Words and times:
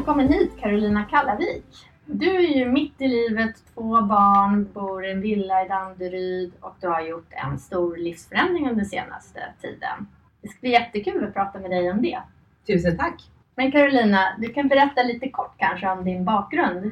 Välkommen 0.00 0.28
hit 0.28 0.50
Carolina 0.60 1.04
Kallavik. 1.04 1.64
Du 2.06 2.36
är 2.36 2.56
ju 2.56 2.72
mitt 2.72 3.00
i 3.00 3.08
livet, 3.08 3.56
två 3.74 4.02
barn, 4.02 4.68
bor 4.72 5.04
i 5.04 5.10
en 5.10 5.20
villa 5.20 5.64
i 5.64 5.68
Danderyd 5.68 6.52
och 6.60 6.76
du 6.80 6.88
har 6.88 7.00
gjort 7.00 7.28
en 7.30 7.58
stor 7.58 7.96
livsförändring 7.96 8.70
under 8.70 8.84
senaste 8.84 9.40
tiden. 9.60 10.06
Det 10.42 10.48
ska 10.48 10.60
bli 10.60 10.70
jättekul 10.70 11.24
att 11.24 11.34
prata 11.34 11.58
med 11.58 11.70
dig 11.70 11.90
om 11.90 12.02
det. 12.02 12.18
Tusen 12.66 12.96
tack! 12.96 13.30
Men 13.54 13.72
Carolina, 13.72 14.36
du 14.38 14.48
kan 14.48 14.68
berätta 14.68 15.02
lite 15.02 15.28
kort 15.28 15.54
kanske 15.58 15.90
om 15.90 16.04
din 16.04 16.24
bakgrund. 16.24 16.90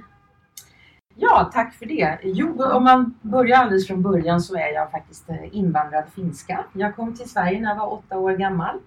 Ja, 1.15 1.51
tack 1.53 1.75
för 1.75 1.87
det. 1.87 2.19
Jo, 2.23 2.63
om 2.63 2.85
man 2.85 3.15
börjar 3.23 3.59
alldeles 3.59 3.87
från 3.87 4.03
början 4.03 4.41
så 4.41 4.57
är 4.57 4.73
jag 4.73 4.91
faktiskt 4.91 5.31
eh, 5.31 5.57
invandrad 5.57 6.05
finska. 6.15 6.65
Jag 6.73 6.97
kom 6.97 7.17
till 7.17 7.31
Sverige 7.31 7.61
när 7.61 7.69
jag 7.69 7.77
var 7.77 7.93
åtta 7.93 8.19
år 8.19 8.33
gammal. 8.33 8.79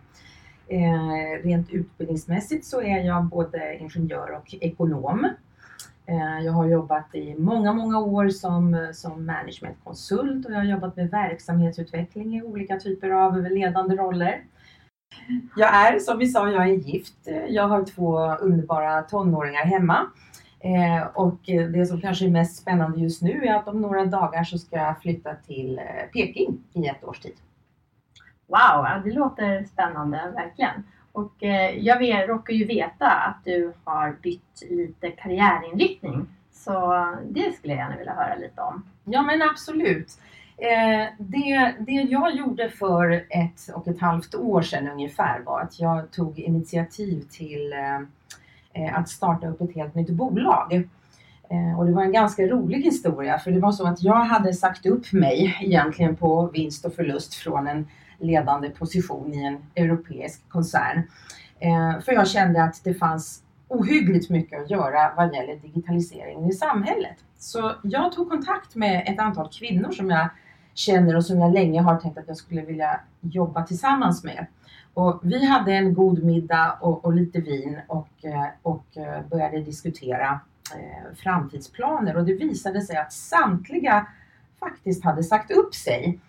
Eh, 0.71 1.43
rent 1.43 1.69
utbildningsmässigt 1.69 2.65
så 2.65 2.81
är 2.81 2.99
jag 2.99 3.25
både 3.25 3.77
ingenjör 3.77 4.31
och 4.31 4.55
ekonom. 4.61 5.27
Eh, 6.05 6.45
jag 6.45 6.51
har 6.51 6.65
jobbat 6.65 7.15
i 7.15 7.35
många, 7.35 7.73
många 7.73 7.99
år 7.99 8.29
som, 8.29 8.89
som 8.93 9.25
managementkonsult 9.25 10.45
och 10.45 10.51
jag 10.51 10.57
har 10.57 10.63
jobbat 10.63 10.95
med 10.95 11.09
verksamhetsutveckling 11.09 12.37
i 12.37 12.41
olika 12.41 12.79
typer 12.79 13.09
av 13.09 13.37
ledande 13.37 13.95
roller. 13.95 14.43
Jag 15.55 15.75
är, 15.75 15.99
som 15.99 16.17
vi 16.17 16.27
sa, 16.27 16.51
jag 16.51 16.69
är 16.69 16.73
gift. 16.73 17.27
Jag 17.49 17.67
har 17.67 17.85
två 17.85 18.35
underbara 18.35 19.01
tonåringar 19.01 19.65
hemma. 19.65 20.07
Eh, 20.59 21.07
och 21.13 21.39
det 21.45 21.85
som 21.85 22.01
kanske 22.01 22.25
är 22.25 22.29
mest 22.29 22.61
spännande 22.61 22.99
just 22.99 23.21
nu 23.21 23.45
är 23.45 23.55
att 23.55 23.67
om 23.67 23.81
några 23.81 24.05
dagar 24.05 24.43
så 24.43 24.57
ska 24.57 24.75
jag 24.75 25.01
flytta 25.01 25.35
till 25.35 25.79
eh, 25.79 25.83
Peking 26.13 26.63
i 26.73 26.87
ett 26.87 27.03
års 27.03 27.19
tid. 27.19 27.35
Wow, 28.51 29.03
det 29.03 29.11
låter 29.11 29.63
spännande 29.63 30.31
verkligen. 30.35 30.83
Och 31.11 31.43
eh, 31.43 31.77
jag 31.77 31.99
vet, 31.99 32.29
råkar 32.29 32.53
ju 32.53 32.65
veta 32.65 33.07
att 33.09 33.37
du 33.45 33.73
har 33.83 34.15
bytt 34.21 34.63
lite 34.69 35.11
karriärinriktning. 35.11 36.27
Så 36.51 37.05
det 37.29 37.55
skulle 37.57 37.73
jag 37.73 37.79
gärna 37.79 37.97
vilja 37.97 38.13
höra 38.13 38.35
lite 38.35 38.61
om. 38.61 38.83
Ja 39.03 39.21
men 39.21 39.41
absolut. 39.41 40.19
Eh, 40.57 41.07
det, 41.17 41.75
det 41.79 41.91
jag 41.91 42.35
gjorde 42.35 42.69
för 42.69 43.11
ett 43.29 43.69
och 43.73 43.87
ett 43.87 44.01
halvt 44.01 44.35
år 44.35 44.61
sedan 44.61 44.87
ungefär 44.87 45.39
var 45.39 45.61
att 45.61 45.79
jag 45.79 46.11
tog 46.11 46.39
initiativ 46.39 47.21
till 47.31 47.73
eh, 48.73 48.99
att 48.99 49.09
starta 49.09 49.47
upp 49.47 49.61
ett 49.61 49.75
helt 49.75 49.95
nytt 49.95 50.09
bolag. 50.09 50.87
Och 51.77 51.85
det 51.85 51.91
var 51.91 52.03
en 52.03 52.11
ganska 52.11 52.47
rolig 52.47 52.81
historia 52.81 53.39
för 53.39 53.51
det 53.51 53.59
var 53.59 53.71
så 53.71 53.87
att 53.87 54.03
jag 54.03 54.15
hade 54.15 54.53
sagt 54.53 54.85
upp 54.85 55.11
mig 55.11 55.57
egentligen 55.61 56.15
på 56.15 56.49
vinst 56.53 56.85
och 56.85 56.93
förlust 56.93 57.33
från 57.33 57.67
en 57.67 57.87
ledande 58.21 58.69
position 58.69 59.33
i 59.33 59.45
en 59.45 59.57
europeisk 59.75 60.49
koncern. 60.49 61.01
Eh, 61.59 61.99
för 62.01 62.11
jag 62.11 62.27
kände 62.27 62.63
att 62.63 62.83
det 62.83 62.93
fanns 62.93 63.43
ohyggligt 63.67 64.29
mycket 64.29 64.61
att 64.61 64.69
göra 64.69 65.13
vad 65.17 65.33
gäller 65.33 65.55
digitaliseringen 65.55 66.49
i 66.49 66.53
samhället. 66.53 67.15
Så 67.37 67.71
jag 67.83 68.11
tog 68.11 68.29
kontakt 68.29 68.75
med 68.75 69.03
ett 69.07 69.19
antal 69.19 69.49
kvinnor 69.51 69.91
som 69.91 70.09
jag 70.09 70.29
känner 70.73 71.15
och 71.15 71.25
som 71.25 71.39
jag 71.39 71.53
länge 71.53 71.81
har 71.81 71.97
tänkt 71.97 72.17
att 72.17 72.27
jag 72.27 72.37
skulle 72.37 72.61
vilja 72.61 72.99
jobba 73.21 73.63
tillsammans 73.63 74.23
med. 74.23 74.45
Och 74.93 75.19
vi 75.23 75.45
hade 75.45 75.73
en 75.73 75.93
god 75.93 76.23
middag 76.23 76.77
och, 76.81 77.05
och 77.05 77.13
lite 77.13 77.41
vin 77.41 77.79
och, 77.87 78.25
eh, 78.25 78.45
och 78.61 78.97
eh, 78.97 79.27
började 79.29 79.61
diskutera 79.61 80.39
framtidsplaner 81.15 82.17
och 82.17 82.25
det 82.25 82.33
visade 82.33 82.81
sig 82.81 82.97
att 82.97 83.13
samtliga 83.13 84.07
faktiskt 84.59 85.03
hade 85.03 85.23
sagt 85.23 85.51
upp 85.51 85.75
sig. 85.75 86.19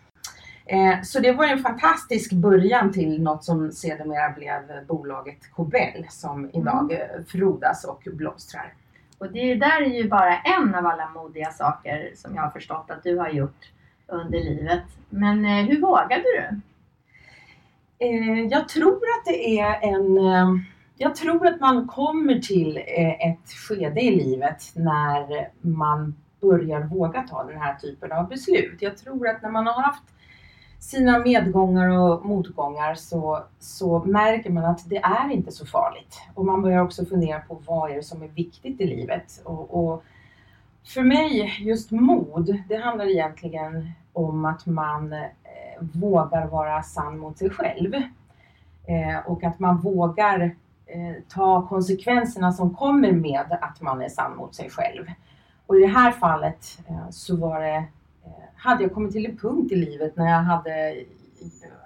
Eh, 0.67 1.03
så 1.03 1.21
det 1.21 1.33
var 1.33 1.47
en 1.47 1.63
fantastisk 1.63 2.33
början 2.33 2.93
till 2.93 3.23
något 3.23 3.45
som 3.45 3.73
sedermera 3.73 4.31
blev 4.31 4.87
bolaget 4.87 5.53
Cobell 5.53 6.07
som 6.11 6.51
idag 6.53 6.93
eh, 6.93 7.25
frodas 7.29 7.85
och 7.85 8.03
blomstrar. 8.13 8.73
Och 9.19 9.33
det 9.33 9.55
där 9.55 9.83
är 9.83 10.03
ju 10.03 10.09
bara 10.09 10.39
en 10.39 10.75
av 10.75 10.87
alla 10.87 11.09
modiga 11.09 11.51
saker 11.51 12.13
som 12.15 12.35
jag 12.35 12.43
har 12.43 12.51
förstått 12.51 12.91
att 12.91 13.03
du 13.03 13.19
har 13.19 13.29
gjort 13.29 13.71
under 14.07 14.41
livet. 14.41 14.83
Men 15.11 15.45
eh, 15.45 15.65
hur 15.67 15.81
vågade 15.81 16.23
du? 16.23 16.61
Eh, 18.07 18.41
jag 18.41 18.69
tror 18.69 18.95
att 18.95 19.25
det 19.25 19.61
är 19.61 19.79
en... 19.83 20.19
Eh, 20.19 20.63
jag 20.97 21.17
tror 21.17 21.47
att 21.47 21.61
man 21.61 21.89
kommer 21.89 22.39
till 22.39 22.77
ett 23.19 23.53
skede 23.69 24.01
i 24.01 24.17
livet 24.17 24.63
när 24.75 25.49
man 25.61 26.15
börjar 26.41 26.81
våga 26.81 27.23
ta 27.23 27.45
den 27.45 27.61
här 27.61 27.75
typen 27.75 28.13
av 28.13 28.29
beslut. 28.29 28.77
Jag 28.81 28.97
tror 28.99 29.29
att 29.29 29.43
när 29.43 29.51
man 29.51 29.67
har 29.67 29.83
haft 29.83 30.03
sina 30.83 31.19
medgångar 31.19 31.89
och 31.89 32.25
motgångar 32.25 32.95
så, 32.95 33.43
så 33.59 34.05
märker 34.05 34.51
man 34.51 34.65
att 34.65 34.89
det 34.89 34.97
är 34.97 35.31
inte 35.31 35.53
så 35.53 35.67
farligt. 35.67 36.21
Och 36.35 36.45
man 36.45 36.63
börjar 36.63 36.83
också 36.83 37.05
fundera 37.05 37.41
på 37.41 37.63
vad 37.67 37.91
är 37.91 37.97
det 37.97 38.03
som 38.03 38.23
är 38.23 38.29
viktigt 38.29 38.81
i 38.81 38.87
livet. 38.87 39.43
Och, 39.45 39.85
och 39.85 40.05
för 40.85 41.03
mig, 41.03 41.57
just 41.61 41.91
mod, 41.91 42.63
det 42.69 42.77
handlar 42.77 43.11
egentligen 43.11 43.93
om 44.13 44.45
att 44.45 44.67
man 44.67 45.13
eh, 45.13 45.21
vågar 45.81 46.47
vara 46.47 46.83
sann 46.83 47.19
mot 47.19 47.39
sig 47.39 47.51
själv. 47.51 47.95
Eh, 48.87 49.27
och 49.27 49.45
att 49.45 49.59
man 49.59 49.81
vågar 49.81 50.57
eh, 50.87 51.23
ta 51.29 51.67
konsekvenserna 51.69 52.53
som 52.53 52.75
kommer 52.75 53.13
med 53.13 53.59
att 53.61 53.81
man 53.81 54.03
är 54.03 54.09
sann 54.09 54.37
mot 54.37 54.55
sig 54.55 54.71
själv. 54.71 55.07
Och 55.67 55.77
i 55.77 55.81
det 55.81 55.87
här 55.87 56.13
fallet 56.13 56.79
eh, 56.89 57.11
så 57.11 57.37
var 57.37 57.61
det, 57.61 57.85
hade 58.63 58.83
jag 58.83 58.93
kommit 58.93 59.13
till 59.13 59.27
en 59.27 59.37
punkt 59.37 59.73
i 59.73 59.77
livet 59.77 60.17
när 60.17 60.31
jag 60.31 60.43
hade 60.43 61.05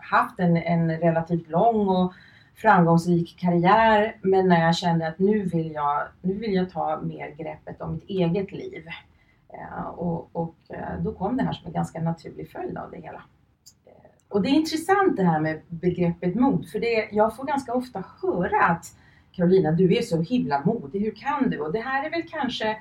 haft 0.01 0.39
en, 0.39 0.57
en 0.57 0.99
relativt 0.99 1.49
lång 1.49 1.89
och 1.89 2.13
framgångsrik 2.55 3.37
karriär 3.39 4.17
men 4.23 4.49
när 4.49 4.65
jag 4.65 4.77
kände 4.77 5.09
att 5.09 5.19
nu 5.19 5.43
vill 5.43 5.73
jag, 5.73 6.03
nu 6.23 6.35
vill 6.35 6.55
jag 6.55 6.71
ta 6.71 7.01
mer 7.01 7.35
greppet 7.39 7.81
om 7.81 7.93
mitt 7.93 8.09
eget 8.09 8.53
liv. 8.53 8.87
Eh, 9.49 9.87
och, 9.87 10.31
och 10.33 10.57
eh, 10.69 11.01
då 11.01 11.13
kom 11.13 11.37
det 11.37 11.43
här 11.43 11.53
som 11.53 11.67
en 11.67 11.73
ganska 11.73 12.01
naturlig 12.01 12.51
följd 12.51 12.79
av 12.79 12.91
det 12.91 12.97
hela. 12.97 13.23
Eh, 13.87 13.93
och 14.29 14.43
det 14.43 14.49
är 14.49 14.55
intressant 14.55 15.17
det 15.17 15.25
här 15.25 15.41
med 15.41 15.61
begreppet 15.69 16.35
mod, 16.35 16.69
för 16.69 16.81
det, 16.81 17.09
jag 17.13 17.37
får 17.37 17.45
ganska 17.45 17.75
ofta 17.75 18.05
höra 18.23 18.65
att 18.65 18.87
Carolina, 19.33 19.73
du 19.73 19.97
är 19.97 20.03
så 20.03 20.23
himla 20.23 20.63
modig, 20.65 21.01
hur 21.01 21.15
kan 21.15 21.51
du? 21.51 21.61
Och 21.61 21.73
det 21.73 21.81
här 21.81 22.07
är 22.07 22.11
väl 22.11 22.29
kanske 22.29 22.77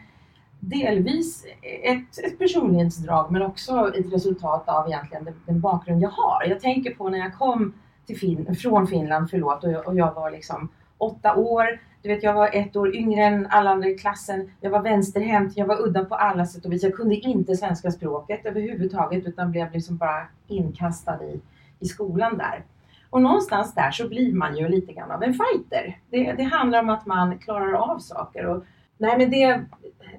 delvis 0.60 1.46
ett, 1.84 2.26
ett 2.26 2.40
personlighetsdrag 2.40 3.32
men 3.32 3.42
också 3.42 3.94
ett 3.96 4.14
resultat 4.14 4.70
av 4.70 4.88
egentligen 4.88 5.26
den, 5.26 5.34
den 5.46 5.62
bakgrund 5.62 6.02
jag 6.02 6.10
har. 6.10 6.44
Jag 6.46 6.60
tänker 6.60 6.96
på 6.96 7.10
när 7.10 7.18
jag 7.18 7.34
kom 7.34 7.74
till 8.06 8.20
fin, 8.20 8.56
från 8.56 8.88
Finland, 8.88 9.30
förlåt, 9.30 9.64
och 9.64 9.72
jag, 9.72 9.88
och 9.88 9.96
jag 9.96 10.14
var 10.14 10.32
liksom 10.32 10.70
åtta 10.98 11.36
år. 11.36 11.80
Du 12.02 12.10
vet, 12.10 12.24
jag 12.24 12.34
var 12.34 12.50
ett 12.54 12.76
år 12.76 12.96
yngre 12.96 13.24
än 13.24 13.48
alla 13.50 13.70
andra 13.70 13.90
i 13.90 13.98
klassen. 13.98 14.52
Jag 14.62 14.70
var 14.70 14.82
vänsterhänt, 14.82 15.58
jag 15.58 15.66
var 15.66 15.82
udda 15.82 16.06
på 16.06 16.16
alla 16.16 16.46
sätt 16.46 16.66
och 16.66 16.74
vis. 16.74 16.84
Jag 16.84 16.96
kunde 16.96 17.16
inte 17.16 17.56
svenska 17.56 17.92
språket 17.92 18.46
överhuvudtaget 18.46 19.26
utan 19.26 19.52
blev 19.52 19.72
liksom 19.74 19.98
bara 19.98 20.28
inkastad 20.48 21.24
i, 21.24 21.42
i 21.80 21.86
skolan 21.86 22.38
där. 22.38 22.64
Och 23.10 23.22
någonstans 23.22 23.74
där 23.74 23.92
så 23.92 24.08
blir 24.08 24.34
man 24.34 24.58
ju 24.58 24.68
lite 24.68 24.94
grann 24.94 25.12
av 25.12 25.24
en 25.24 25.34
fighter. 25.34 26.00
Det, 26.10 26.34
det 26.34 26.44
handlar 26.44 26.80
om 26.80 26.90
att 26.90 27.06
man 27.06 27.38
klarar 27.40 27.74
av 27.74 28.00
saker. 28.00 28.46
Och, 28.46 28.64
nej 28.98 29.18
men 29.18 29.30
det, 29.32 29.66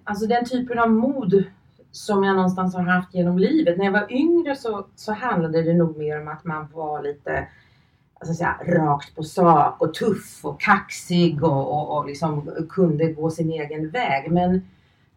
alltså 0.05 0.27
den 0.27 0.45
typen 0.45 0.79
av 0.79 0.91
mod 0.91 1.45
som 1.91 2.25
jag 2.25 2.37
någonstans 2.37 2.75
har 2.75 2.83
haft 2.83 3.15
genom 3.15 3.39
livet. 3.39 3.79
När 3.79 3.85
jag 3.85 3.93
var 3.93 4.13
yngre 4.13 4.57
så, 4.57 4.87
så 4.97 5.13
handlade 5.13 5.63
det 5.63 5.75
nog 5.75 5.99
mer 5.99 6.21
om 6.21 6.29
att 6.29 6.45
man 6.45 6.69
var 6.73 7.03
lite 7.03 7.47
alltså 8.21 8.35
säga, 8.35 8.57
rakt 8.67 9.17
på 9.17 9.23
sak 9.23 9.83
och 9.83 9.95
tuff 9.95 10.45
och 10.45 10.61
kaxig 10.61 11.45
och, 11.45 11.73
och, 11.73 11.99
och 11.99 12.07
liksom 12.07 12.51
kunde 12.71 13.13
gå 13.13 13.31
sin 13.31 13.51
egen 13.51 13.91
väg. 13.91 14.31
Men 14.33 14.55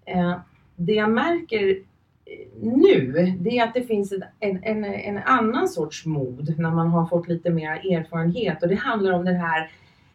eh, 0.05 0.35
det 0.75 0.93
jag 0.93 1.11
märker 1.11 1.69
eh, 1.69 2.47
nu, 2.61 3.35
det 3.39 3.57
är 3.57 3.63
att 3.63 3.73
det 3.73 3.83
finns 3.83 4.13
en, 4.39 4.63
en, 4.63 4.85
en, 4.85 5.17
annan 5.17 5.67
sorts 5.69 6.05
mod 6.05 6.59
när 6.59 6.71
man 6.71 6.87
har 6.87 7.05
fått 7.05 7.27
lite 7.27 7.49
mer 7.49 7.71
erfarenhet 7.71 8.63
och 8.63 8.69
det 8.69 8.75
handlar 8.75 9.11
om 9.11 9.25
den 9.25 9.35
här, 9.35 9.71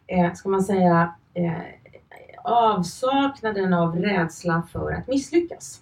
eh, 0.07 0.33
ska 0.33 0.49
man 0.49 0.63
säga, 0.63 1.13
eh, 1.33 1.51
avsaknaden 2.45 3.73
av 3.73 3.95
rädsla 3.95 4.67
för 4.71 4.91
att 4.91 5.07
misslyckas. 5.07 5.81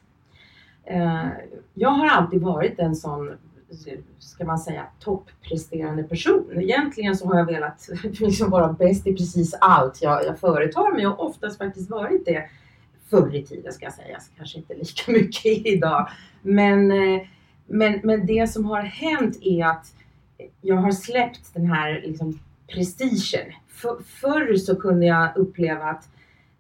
Eh, 0.86 1.28
jag 1.74 1.90
har 1.90 2.08
alltid 2.08 2.42
varit 2.42 2.80
en 2.80 2.96
sån, 2.96 3.38
ska 4.20 4.46
man 4.46 4.60
säga, 4.60 4.86
toppresterande 5.00 6.04
person. 6.04 6.50
Egentligen 6.56 7.18
så 7.18 7.28
har 7.28 7.38
jag 7.38 7.46
velat 7.46 7.90
liksom 8.04 8.50
vara 8.50 8.74
bäst 8.74 9.08
i 9.08 9.14
precis 9.14 9.54
allt 9.62 10.02
jag, 10.02 10.26
jag 10.26 10.40
företar 10.40 10.94
mig 10.96 11.08
och 11.08 11.26
oftast 11.26 11.58
faktiskt 11.58 11.90
varit 11.90 12.26
det 12.26 12.50
förr 13.10 13.36
i 13.36 13.44
tiden 13.44 13.74
ska 13.74 13.86
jag 13.86 13.94
säga, 13.94 14.20
kanske 14.38 14.58
inte 14.58 14.74
lika 14.74 15.12
mycket 15.12 15.66
idag. 15.66 16.10
Men, 16.42 16.92
eh, 16.92 17.22
men, 17.66 18.00
men 18.04 18.26
det 18.26 18.50
som 18.50 18.66
har 18.66 18.82
hänt 18.82 19.38
är 19.42 19.66
att 19.66 19.94
jag 20.62 20.76
har 20.76 20.92
släppt 20.92 21.54
den 21.54 21.66
här 21.66 22.02
liksom, 22.06 22.40
prestigen. 22.68 23.52
För, 23.68 23.98
förr 24.04 24.56
så 24.56 24.76
kunde 24.76 25.06
jag 25.06 25.38
uppleva 25.38 25.86
att 25.86 26.10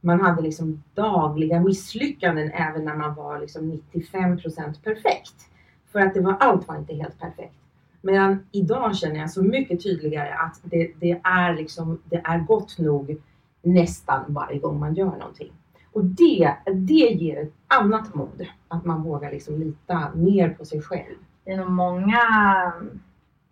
man 0.04 0.22
hade 0.22 0.42
liksom 0.42 0.84
dagliga 0.94 1.60
misslyckanden 1.60 2.52
även 2.52 2.86
när 2.86 2.96
man 2.96 3.16
var 3.16 3.40
liksom 3.40 3.82
95% 3.94 4.84
perfekt. 4.84 5.50
För 5.92 6.00
att 6.00 6.14
det 6.14 6.22
var, 6.22 6.38
allt 6.40 6.68
var 6.68 6.76
inte 6.78 6.96
helt 6.96 7.20
perfekt. 7.20 7.56
Medan 8.02 8.46
idag 8.52 8.96
känner 8.96 9.20
jag 9.20 9.32
så 9.32 9.44
mycket 9.44 9.84
tydligare 9.84 10.34
att 10.34 10.60
det, 10.64 10.92
det, 11.00 11.22
är, 11.24 11.56
liksom, 11.56 12.02
det 12.10 12.22
är 12.24 12.40
gott 12.40 12.78
nog 12.80 13.22
nästan 13.62 14.24
varje 14.28 14.60
gång 14.60 14.80
man 14.80 14.94
gör 14.94 15.18
någonting. 15.18 15.52
Och 15.92 16.06
det, 16.06 16.56
det 16.74 16.94
ger 16.94 17.42
ett 17.42 17.54
annat 17.68 18.16
mod, 18.16 18.48
att 18.68 18.86
man 18.86 19.04
vågar 19.04 19.32
liksom 19.32 19.60
lita 19.60 20.12
mer 20.16 20.50
på 20.50 20.66
sig 20.66 20.82
själv. 20.82 21.16
Det 21.44 21.52
är 21.52 21.58
nog 21.58 21.70
många 21.70 22.22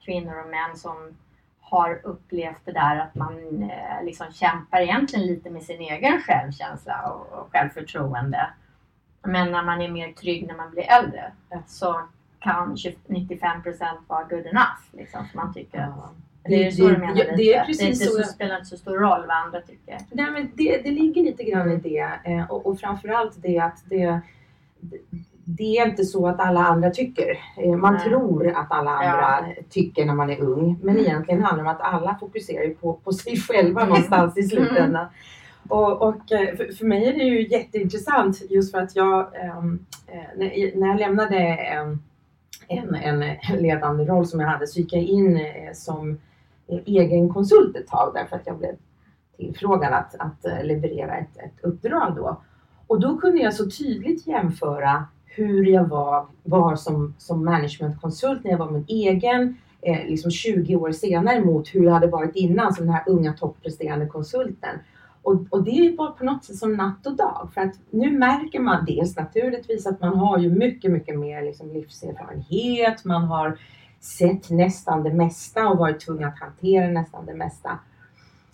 kvinnor 0.06 0.44
och 0.44 0.50
män 0.50 0.78
som 0.78 0.98
har 1.72 2.02
upplevt 2.04 2.66
det 2.66 2.72
där 2.72 3.00
att 3.00 3.16
man 3.16 3.64
eh, 3.64 4.06
liksom 4.06 4.28
kämpar 4.32 4.82
egentligen 4.82 5.28
lite 5.28 5.50
med 5.50 5.64
sin 5.64 5.82
egen 5.82 6.22
självkänsla 6.22 7.12
och, 7.12 7.40
och 7.40 7.50
självförtroende. 7.52 8.50
Men 9.24 9.52
när 9.52 9.64
man 9.64 9.82
är 9.82 9.90
mer 9.90 10.12
trygg 10.12 10.48
när 10.48 10.56
man 10.56 10.72
blir 10.72 10.92
äldre 10.92 11.32
så 11.68 12.02
kan 12.40 12.78
95 13.08 13.64
procent 13.64 14.00
vara 14.08 14.24
good 14.24 14.46
enough. 14.46 14.82
Liksom, 14.92 15.28
så 15.32 15.38
man 15.38 15.54
tycker 15.54 15.80
Ja. 15.80 16.10
det 16.44 16.68
är 16.68 16.72
så 16.72 16.88
du 16.88 16.98
menar 16.98 17.16
det, 17.16 17.24
lite. 17.24 17.36
det 17.36 17.54
är 17.54 17.66
precis 17.66 17.80
det, 17.80 17.86
är 17.86 17.88
inte 17.88 18.06
så. 18.06 18.24
så, 18.24 18.34
spelar 18.34 18.56
inte 18.56 18.70
så 18.70 18.78
stor 18.78 18.98
roll 18.98 19.26
vad 19.28 19.38
andra 19.38 19.62
tycker. 19.62 19.98
Nej, 20.12 20.32
men 20.32 20.52
det, 20.56 20.78
det 20.78 20.92
ligger 20.92 21.24
lite 21.24 21.44
grann 21.44 21.72
i 21.72 21.76
det 21.76 22.20
eh, 22.24 22.52
och, 22.52 22.66
och 22.66 22.80
framförallt 22.80 23.34
det 23.42 23.60
att 23.60 23.84
det, 23.86 24.22
det 25.46 25.78
är 25.78 25.88
inte 25.90 26.04
så 26.06 26.28
att 26.28 26.40
alla 26.40 26.60
andra 26.60 26.90
tycker. 26.90 27.40
Eh, 27.58 27.76
Man 27.76 27.94
Nej. 27.94 28.04
tror 28.04 28.48
att 28.48 28.72
alla 28.72 28.92
andra 28.92 29.46
tycker 29.70 30.06
när 30.06 30.14
man 30.14 30.30
är 30.30 30.42
ung, 30.42 30.80
men 30.82 30.96
Mm. 30.96 31.06
egentligen 31.06 31.44
handlar 31.44 31.64
det 31.64 31.70
om 31.70 31.76
att 31.76 31.94
alla 31.94 32.18
fokuserar 32.20 32.70
på, 32.74 32.94
på 32.94 33.12
sig 33.14 33.38
själva 33.38 33.86
någonstans 33.86 34.38
i 34.38 34.44
slutändan. 34.44 35.06
Och, 35.70 36.02
och 36.02 36.32
eh, 36.32 36.56
för, 36.56 36.74
för 36.78 36.86
mig 36.86 37.06
är 37.08 37.14
det 37.14 37.24
ju 37.24 37.48
jätteintressant 37.48 38.42
just 38.50 38.72
för 38.72 38.82
att 38.82 38.96
jag, 38.96 39.20
eh, 39.20 39.64
när, 40.38 40.78
när 40.80 40.88
jag 40.88 41.00
lämnade 41.00 41.38
ehm, 41.38 42.00
en, 42.68 42.96
en 42.96 43.36
ledande 43.60 44.06
roll 44.06 44.26
som 44.26 44.40
jag 44.40 44.48
hade 44.48 44.68
så 44.68 44.80
gick 44.80 44.94
jag 44.94 45.04
in 45.04 45.38
eh, 45.38 45.74
som 45.74 46.18
egen 46.86 47.30
konsult 47.34 47.76
ett 47.76 47.88
tag 47.88 48.12
därför 48.16 48.36
att 48.36 48.48
jag 48.48 48.58
blev 48.58 48.76
tillfrågad 49.38 49.94
att, 49.94 50.16
att 50.20 50.66
leverera 50.66 51.18
ett, 51.18 51.38
ett 51.38 51.64
uppdrag 51.64 52.14
då. 52.16 52.42
Och 52.88 53.00
då 53.00 53.18
kunde 53.18 53.42
jag 53.42 53.54
så 53.54 53.70
tydligt 53.70 54.28
jämföra 54.28 55.06
hur 55.36 55.66
jag 55.66 55.88
var, 55.88 56.26
var 56.44 56.76
som, 56.76 57.16
som 57.18 57.46
managementkonsult 57.46 58.44
när 58.44 58.52
jag 58.52 58.58
var 58.58 58.72
min 58.72 58.86
egen, 58.88 59.58
eh, 59.82 60.06
liksom 60.08 60.32
20 60.32 60.76
år 60.76 60.92
senare 60.92 61.44
mot 61.44 61.76
hur 61.76 61.84
jag 61.84 61.92
hade 61.92 62.08
varit 62.08 62.36
innan 62.36 62.74
som 62.74 62.86
den 62.86 62.94
här 62.94 63.04
unga 63.08 63.34
toppresterande 63.34 64.06
konsulten. 64.06 64.80
Och, 65.24 65.46
och 65.50 65.64
det 65.64 65.96
var 65.98 66.12
på 66.12 66.24
något 66.24 66.46
sätt 66.46 66.56
som 66.56 66.74
natt 66.74 67.08
och 67.08 67.16
dag. 67.16 67.50
För 67.54 67.62
att 67.62 67.74
nu 67.90 68.18
märker 68.18 68.60
man 68.60 68.86
dels 68.86 69.18
naturligtvis 69.18 69.88
att 69.88 70.02
man 70.02 70.18
har 70.18 70.38
ju 70.38 70.50
mycket, 70.50 70.92
mycket 70.92 71.20
mer 71.20 71.42
liksom 71.42 71.74
livserfarenhet. 71.74 73.06
Man 73.06 73.24
har 73.24 73.58
sett 74.00 74.50
nästan 74.50 75.04
det 75.04 75.14
mesta 75.14 75.68
och 75.68 75.78
varit 75.78 76.00
tvungen 76.00 76.28
att 76.28 76.40
hantera 76.40 76.88
nästan 76.88 77.26
det 77.26 77.34
mesta. 77.34 77.80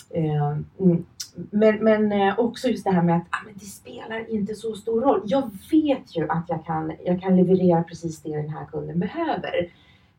Eh. 0.09 0.57
Mm. 0.79 1.05
Men, 1.51 1.83
men 1.83 2.11
eh, 2.11 2.39
också 2.39 2.67
just 2.67 2.83
det 2.83 2.91
här 2.91 3.03
med 3.03 3.15
att 3.15 3.27
ah, 3.29 3.45
men 3.45 3.53
det 3.53 3.65
spelar 3.65 4.29
inte 4.29 4.55
så 4.55 4.75
stor 4.75 5.01
roll. 5.01 5.21
Jag 5.25 5.49
vet 5.71 6.17
ju 6.17 6.29
att 6.29 6.45
jag 6.47 6.65
kan, 6.65 6.93
jag 7.05 7.21
kan 7.21 7.35
leverera 7.35 7.83
precis 7.83 8.21
det 8.21 8.35
den 8.35 8.49
här 8.49 8.65
kunden 8.65 8.99
behöver. 8.99 9.69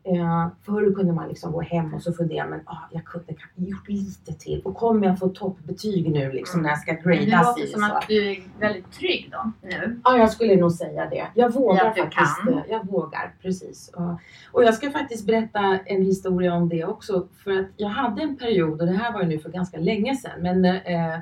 Eh, 0.03 0.47
förr 0.65 0.93
kunde 0.95 1.13
man 1.13 1.27
liksom 1.27 1.51
gå 1.51 1.61
hem 1.61 1.93
och 1.93 2.01
så 2.01 2.13
fundera, 2.13 2.47
men 2.47 2.59
ah, 2.65 2.77
jag 2.91 3.05
kunde 3.05 3.27
kanske 3.27 3.61
gjort 3.61 3.87
lite 3.89 4.33
till. 4.33 4.61
Och 4.65 4.75
kommer 4.75 5.07
jag 5.07 5.19
få 5.19 5.29
toppbetyg 5.29 6.11
nu 6.11 6.31
liksom 6.31 6.61
när 6.61 6.69
jag 6.69 6.79
ska 6.79 6.91
Det 6.93 7.25
gradas 7.25 7.47
låter 7.47 7.63
i 7.63 7.67
som 7.67 7.81
så? 7.81 7.93
att 7.95 8.05
du 8.07 8.31
är 8.31 8.37
väldigt 8.59 8.91
trygg 8.91 9.29
då 9.31 9.51
nu. 9.67 9.99
Ja, 10.03 10.17
jag 10.17 10.31
skulle 10.31 10.55
nog 10.55 10.71
säga 10.71 11.09
det. 11.09 11.27
Jag 11.33 11.53
vågar 11.53 11.85
Ja, 11.85 12.03
faktiskt. 12.03 12.37
kan. 12.43 12.53
eh, 12.53 12.63
Jag 12.69 12.87
vågar, 12.87 13.33
precis. 13.41 13.91
Och, 13.95 14.19
och 14.51 14.63
jag 14.63 14.73
ska 14.73 14.91
faktiskt 14.91 15.27
berätta 15.27 15.59
en 15.85 16.01
historia 16.03 16.53
om 16.53 16.69
det 16.69 16.85
också. 16.85 17.27
För 17.43 17.51
att 17.59 17.67
jag 17.77 17.89
hade 17.89 18.21
en 18.21 18.37
period, 18.37 18.81
och 18.81 18.87
det 18.87 18.93
här 18.97 19.13
var 19.13 19.21
ju 19.21 19.27
nu 19.27 19.39
för 19.39 19.49
ganska 19.49 19.77
länge 19.77 20.15
sedan, 20.15 20.41
men 20.41 20.65
eh, 20.65 21.19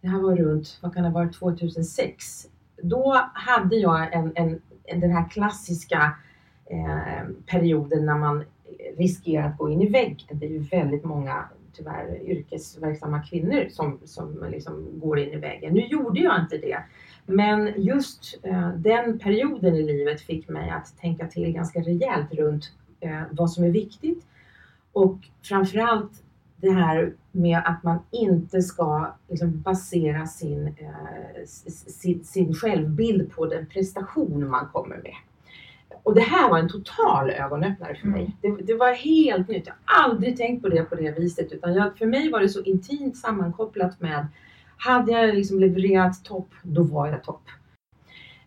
det 0.00 0.08
här 0.08 0.20
var 0.20 0.36
runt, 0.36 0.78
vad 0.82 0.94
kan 0.94 1.02
det 1.02 1.08
ha 1.08 1.14
varit, 1.14 1.34
2006. 1.38 2.46
Då 2.82 3.20
hade 3.34 3.76
jag 3.76 4.14
en, 4.14 4.32
en, 4.34 4.60
en, 4.84 5.00
den 5.00 5.10
här 5.10 5.28
klassiska 5.28 6.12
Eh, 6.74 7.28
perioden 7.46 8.06
när 8.06 8.18
man 8.18 8.44
riskerar 8.96 9.48
att 9.48 9.58
gå 9.58 9.70
in 9.70 9.82
i 9.82 9.88
väggen. 9.88 10.38
Det 10.38 10.46
är 10.46 10.50
ju 10.50 10.58
väldigt 10.58 11.04
många 11.04 11.44
tyvärr 11.72 12.22
yrkesverksamma 12.22 13.22
kvinnor 13.22 13.68
som, 13.70 13.98
som 14.04 14.44
liksom 14.50 15.00
går 15.00 15.18
in 15.18 15.32
i 15.32 15.36
väggen. 15.36 15.74
Nu 15.74 15.86
gjorde 15.86 16.20
jag 16.20 16.40
inte 16.40 16.58
det. 16.58 16.78
Men 17.26 17.72
just 17.76 18.38
eh, 18.42 18.68
den 18.68 19.18
perioden 19.18 19.74
i 19.74 19.82
livet 19.82 20.20
fick 20.20 20.48
mig 20.48 20.70
att 20.70 20.98
tänka 21.00 21.26
till 21.26 21.52
ganska 21.52 21.80
rejält 21.80 22.34
runt 22.34 22.72
eh, 23.00 23.22
vad 23.30 23.50
som 23.50 23.64
är 23.64 23.70
viktigt. 23.70 24.26
Och 24.92 25.18
framförallt 25.42 26.22
det 26.56 26.70
här 26.70 27.12
med 27.32 27.62
att 27.64 27.82
man 27.82 27.98
inte 28.10 28.62
ska 28.62 29.14
liksom, 29.28 29.60
basera 29.60 30.26
sin, 30.26 30.66
eh, 30.66 31.44
sin, 31.46 32.24
sin 32.24 32.54
självbild 32.54 33.32
på 33.32 33.46
den 33.46 33.66
prestation 33.66 34.48
man 34.48 34.68
kommer 34.72 34.96
med. 34.96 35.14
Och 36.04 36.14
det 36.14 36.20
här 36.20 36.50
var 36.50 36.58
en 36.58 36.68
total 36.68 37.30
ögonöppnare 37.30 37.94
för 37.94 38.08
mig. 38.08 38.36
Det, 38.40 38.48
det 38.48 38.74
var 38.74 38.94
helt 38.94 39.48
nytt. 39.48 39.66
Jag 39.66 39.74
har 39.84 40.04
aldrig 40.04 40.36
tänkt 40.36 40.62
på 40.62 40.68
det 40.68 40.84
på 40.84 40.94
det 40.94 41.18
viset. 41.18 41.52
Utan 41.52 41.74
jag, 41.74 41.98
för 41.98 42.06
mig 42.06 42.30
var 42.30 42.40
det 42.40 42.48
så 42.48 42.62
intimt 42.62 43.16
sammankopplat 43.16 44.00
med 44.00 44.26
hade 44.76 45.12
jag 45.12 45.34
liksom 45.34 45.60
levererat 45.60 46.24
topp, 46.24 46.48
då 46.62 46.82
var 46.82 47.06
jag 47.08 47.22
topp. 47.22 47.42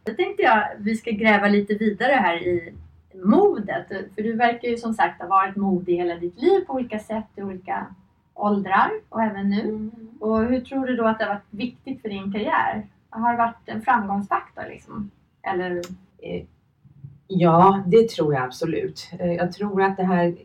Då 0.04 0.14
tänkte 0.14 0.44
jag 0.44 0.68
vi 0.78 0.96
ska 0.96 1.12
gräva 1.12 1.48
lite 1.48 1.74
vidare 1.74 2.14
här 2.14 2.36
i 2.36 2.74
modet. 3.14 3.88
För 3.88 4.24
du 4.24 4.34
verkar 4.34 4.68
ju 4.68 4.78
som 4.78 4.94
sagt 4.94 5.22
ha 5.22 5.28
varit 5.28 5.56
modig 5.56 5.96
hela 5.96 6.16
ditt 6.16 6.42
liv 6.42 6.60
på 6.60 6.74
olika 6.74 7.00
sätt 7.00 7.28
i 7.36 7.42
olika 7.42 7.86
åldrar 8.34 8.92
och 9.10 9.24
även 9.24 9.50
nu. 9.50 9.92
Och 10.20 10.46
hur 10.46 10.62
tror 10.62 10.86
du 10.86 10.96
då 10.96 11.06
att 11.06 11.20
det 11.20 11.26
har 11.26 11.34
varit 11.34 11.48
viktigt 11.50 12.02
för 12.02 12.10
din 12.10 12.34
karriär? 12.34 12.88
Har 13.10 13.32
det 13.32 13.38
varit 13.38 13.62
en 13.66 13.82
framgångsfaktor 13.82 14.64
liksom? 14.70 15.12
Eller? 15.42 15.82
Ja, 17.28 17.84
det 17.88 18.10
tror 18.10 18.34
jag 18.34 18.44
absolut. 18.44 19.10
Eh, 19.20 19.34
Jag 19.34 19.52
tror 19.52 19.82
att 19.82 19.98
det 19.98 20.04
här 20.04 20.28
eh, 20.28 20.36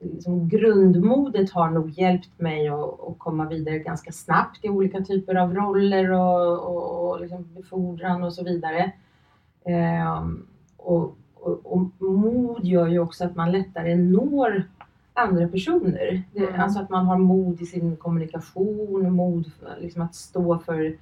liksom, 0.00 0.48
grundmodet 0.48 1.50
har 1.52 1.70
nog 1.70 1.90
hjälpt 1.90 2.40
mig 2.40 2.68
att, 2.68 3.00
att 3.00 3.18
komma 3.18 3.48
vidare 3.48 3.78
ganska 3.78 4.12
snabbt 4.12 4.64
i 4.64 4.68
olika 4.68 5.00
typer 5.00 5.34
av 5.34 5.54
roller 5.54 6.12
och, 6.12 6.58
och, 6.58 7.10
och 7.10 7.20
liksom 7.20 7.54
befordran 7.54 8.22
och 8.24 8.32
så 8.32 8.44
vidare. 8.44 8.92
Ehm, 9.64 10.46
och, 10.76 11.16
och, 11.64 12.02
mod 12.02 12.64
gör 12.64 12.86
ju 12.86 12.98
också 12.98 13.24
att 13.24 13.36
man 13.36 13.52
lättare 13.52 13.94
når 13.96 14.62
andra 15.14 15.48
personer. 15.48 16.22
Det, 16.32 16.48
Mm. 16.48 16.60
Alltså 16.60 16.80
att 16.80 16.90
man 16.90 17.06
har 17.06 17.18
mod 17.18 17.62
i 17.62 17.66
sin 17.66 17.96
kommunikation, 17.96 19.12
mod 19.12 19.50
liksom 19.80 20.02
att 20.02 20.14
stå 20.14 20.58
för, 20.58 20.96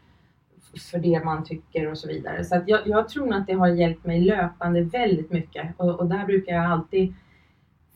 för 0.83 0.99
det 0.99 1.25
man 1.25 1.45
tycker 1.45 1.90
och 1.90 1.99
så 1.99 2.09
vidare. 2.09 2.45
Så 2.45 2.62
jag, 2.66 2.80
jag 2.87 3.09
tror 3.09 3.35
att 3.35 3.47
det 3.47 3.52
har 3.52 3.68
hjälpt 3.68 4.04
mig 4.04 4.21
löpande 4.21 4.83
väldigt 4.83 5.30
mycket 5.30 5.66
och, 5.76 6.00
och 6.00 6.06
där 6.06 6.26
brukar 6.26 6.54
jag 6.54 6.64
alltid 6.64 7.14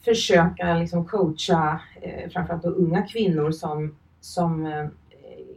försöka 0.04 0.74
liksom 0.74 1.04
coacha 1.04 1.80
eh, 2.02 2.30
framförallt 2.30 2.64
unga 2.64 3.02
kvinnor 3.02 3.50
som, 3.50 3.96
som 4.20 4.66
eh, 4.66 4.86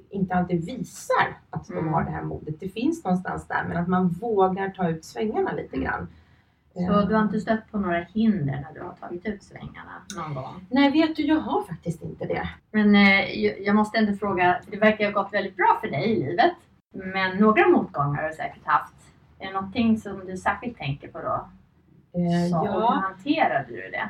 inte 0.10 0.36
alltid 0.36 0.66
visar 0.66 1.38
att 1.50 1.68
de 1.68 1.78
Mm. 1.78 1.94
har 1.94 2.04
det 2.04 2.12
här 2.12 2.24
modet. 2.24 2.60
Det 2.60 2.70
finns 2.70 3.04
någonstans 3.04 3.48
där 3.48 3.64
men 3.68 3.78
att 3.78 3.88
man 3.88 4.08
vågar 4.10 4.70
ta 4.70 4.90
ut 4.90 5.06
svängarna 5.06 5.52
lite 5.54 5.78
grann. 5.78 6.08
Så 6.74 6.80
Eh, 6.80 7.08
du 7.08 7.16
har 7.16 7.24
inte 7.24 7.40
stött 7.40 7.72
på 7.72 7.78
några 7.80 8.00
hinder 8.14 8.66
när 8.68 8.74
du 8.74 8.82
har 8.82 8.94
tagit 8.94 9.26
ut 9.26 9.44
svängarna 9.44 10.04
någon 10.18 10.34
gång? 10.36 10.66
Nej, 10.70 10.92
vet 10.92 11.16
du, 11.16 11.24
jag 11.24 11.40
har 11.40 11.64
faktiskt 11.64 12.04
inte 12.04 12.26
det. 12.26 12.50
Men 12.72 12.96
eh, 12.96 13.44
jag- 13.44 13.62
jag 13.62 13.76
måste 13.76 13.98
ändå 13.98 14.14
fråga, 14.14 14.60
för 14.64 14.72
det 14.72 14.78
verkar 14.78 15.12
ha 15.12 15.24
gått 15.24 15.34
väldigt 15.34 15.56
bra 15.56 15.78
för 15.82 15.88
dig 15.88 16.04
i 16.12 16.16
livet. 16.26 16.52
Men 16.94 17.38
några 17.38 17.68
motgångar 17.68 18.22
har 18.22 18.30
du 18.30 18.36
säkert 18.36 18.66
haft. 18.66 18.94
Är 19.40 19.48
det 19.48 19.54
någonting 19.54 19.98
som 19.98 20.22
du 20.26 20.38
särskilt 20.38 20.78
tänker 20.78 21.08
på 21.08 21.20
då? 21.22 21.48
Eh, 22.20 22.50
Så, 22.52 22.60
Och 22.60 22.68
hur 22.68 22.82
ja, 22.82 23.04
hanterade 23.08 23.66
du 23.70 23.76
det? 23.92 24.10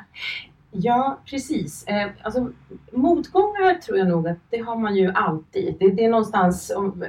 ja, 0.70 1.18
precis. 1.26 1.84
Eh, 1.86 2.10
alltså, 2.22 2.50
motgångar 2.92 3.74
tror 3.74 3.98
jag 3.98 4.08
nog 4.08 4.28
att 4.28 4.38
det 4.50 4.58
har 4.58 4.76
man 4.76 4.96
ju 4.96 5.12
alltid. 5.14 5.76
Det, 5.80 5.90
det 5.90 6.04
är 6.04 6.10
någonstans, 6.10 6.72
om, 6.76 7.04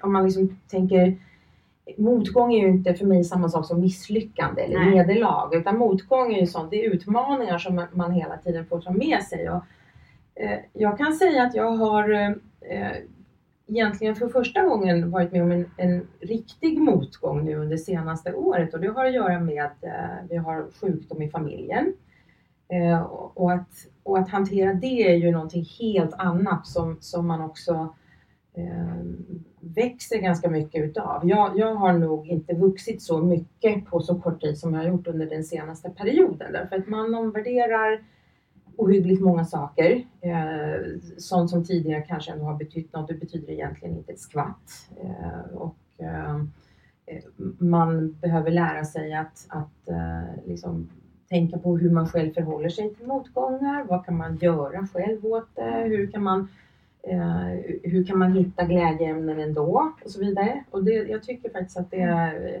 om 0.00 0.12
man 0.12 0.24
liksom 0.24 0.58
tänker 0.70 1.16
Motgång 1.98 2.54
är 2.54 2.60
ju 2.60 2.68
inte 2.68 2.94
för 2.94 3.06
mig 3.06 3.24
samma 3.24 3.48
sak 3.48 3.66
som 3.66 3.80
misslyckande 3.80 4.62
eller 4.62 4.78
Nej. 4.78 4.94
nederlag. 4.94 5.54
Utan 5.54 5.78
motgång 5.78 6.32
är 6.34 6.40
ju 6.40 6.46
sånt, 6.46 6.70
det 6.70 6.84
är 6.86 6.90
utmaningar 6.90 7.58
som 7.58 7.74
man- 7.74 7.88
man 7.92 8.12
hela 8.12 8.36
tiden 8.36 8.66
får 8.66 8.80
ta 8.80 8.90
med 8.92 9.22
sig. 9.22 9.50
Och, 9.50 9.62
eh, 10.34 10.58
jag 10.72 10.98
kan 10.98 11.12
säga 11.12 11.42
att 11.42 11.54
jag 11.54 11.70
har 11.70 12.10
eh, 12.12 12.30
egentligen 13.66 14.16
för 14.16 14.28
första 14.28 14.62
gången 14.62 15.10
varit 15.10 15.32
med 15.32 15.42
om 15.42 15.52
en, 15.52 15.70
en 15.76 16.06
riktig 16.20 16.78
motgång 16.78 17.44
nu 17.44 17.56
under 17.56 17.76
senaste 17.76 18.34
året 18.34 18.74
och 18.74 18.80
det 18.80 18.88
har 18.88 19.06
att 19.06 19.14
göra 19.14 19.40
med 19.40 19.64
att 19.64 19.84
eh, 19.84 20.26
vi 20.28 20.36
har 20.36 20.66
sjukdom 20.80 21.22
i 21.22 21.30
familjen. 21.30 21.94
Eh, 22.68 23.02
och, 23.02 23.40
och, 23.40 23.52
att, 23.52 23.68
och 24.02 24.18
att 24.18 24.28
hantera 24.28 24.74
det 24.74 25.12
är 25.12 25.16
ju 25.16 25.30
någonting 25.30 25.64
helt 25.80 26.14
annat 26.14 26.66
som, 26.66 26.96
som 27.00 27.26
man 27.26 27.42
också 27.42 27.94
eh, 28.54 29.04
växer 29.60 30.18
ganska 30.18 30.50
mycket 30.50 30.84
utav. 30.84 31.28
Jag, 31.28 31.58
jag 31.58 31.74
har 31.74 31.92
nog 31.92 32.28
inte 32.28 32.54
vuxit 32.54 33.02
så 33.02 33.22
mycket 33.22 33.86
på 33.86 34.00
så 34.00 34.20
kort 34.20 34.40
tid 34.40 34.58
som 34.58 34.74
jag 34.74 34.80
har 34.80 34.88
gjort 34.88 35.06
under 35.06 35.26
den 35.26 35.44
senaste 35.44 35.90
perioden 35.90 36.52
därför 36.52 36.76
att 36.76 36.88
man 36.88 37.14
omvärderar 37.14 38.04
ohyggligt 38.76 39.22
många 39.22 39.44
saker. 39.44 40.04
Eh, 40.20 40.98
sånt 41.18 41.50
som 41.50 41.64
tidigare 41.64 42.02
kanske 42.02 42.32
ändå 42.32 42.44
har 42.44 42.56
betytt 42.56 42.92
något, 42.92 43.08
det 43.08 43.14
betyder 43.14 43.52
egentligen 43.52 43.96
inte 43.96 44.12
ett 44.12 44.20
skvatt. 44.20 44.88
Eh, 45.02 45.56
och, 45.56 45.76
eh, 45.98 46.42
man 47.58 48.12
behöver 48.12 48.50
lära 48.50 48.84
sig 48.84 49.14
att, 49.14 49.46
att 49.48 49.88
eh, 49.88 50.46
liksom 50.46 50.88
tänka 51.28 51.58
på 51.58 51.76
hur 51.76 51.90
man 51.90 52.08
själv 52.08 52.32
förhåller 52.32 52.68
sig 52.68 52.94
till 52.94 53.06
motgångar. 53.06 53.84
Vad 53.88 54.04
kan 54.04 54.16
man 54.16 54.36
göra 54.36 54.86
själv 54.92 55.26
åt 55.26 55.48
det? 55.54 55.84
Hur 55.86 56.06
kan 56.06 56.22
man, 56.22 56.48
eh, 57.02 57.48
hur 57.82 58.04
kan 58.04 58.18
man 58.18 58.32
hitta 58.32 58.64
glädjeämnen 58.64 59.40
ändå? 59.40 59.92
Och 60.04 60.10
så 60.10 60.20
vidare. 60.20 60.64
Och 60.70 60.84
det, 60.84 60.92
jag 60.92 61.22
tycker 61.22 61.50
faktiskt 61.50 61.76
att 61.76 61.90
det 61.90 62.00
är... 62.00 62.46
Eh, 62.46 62.60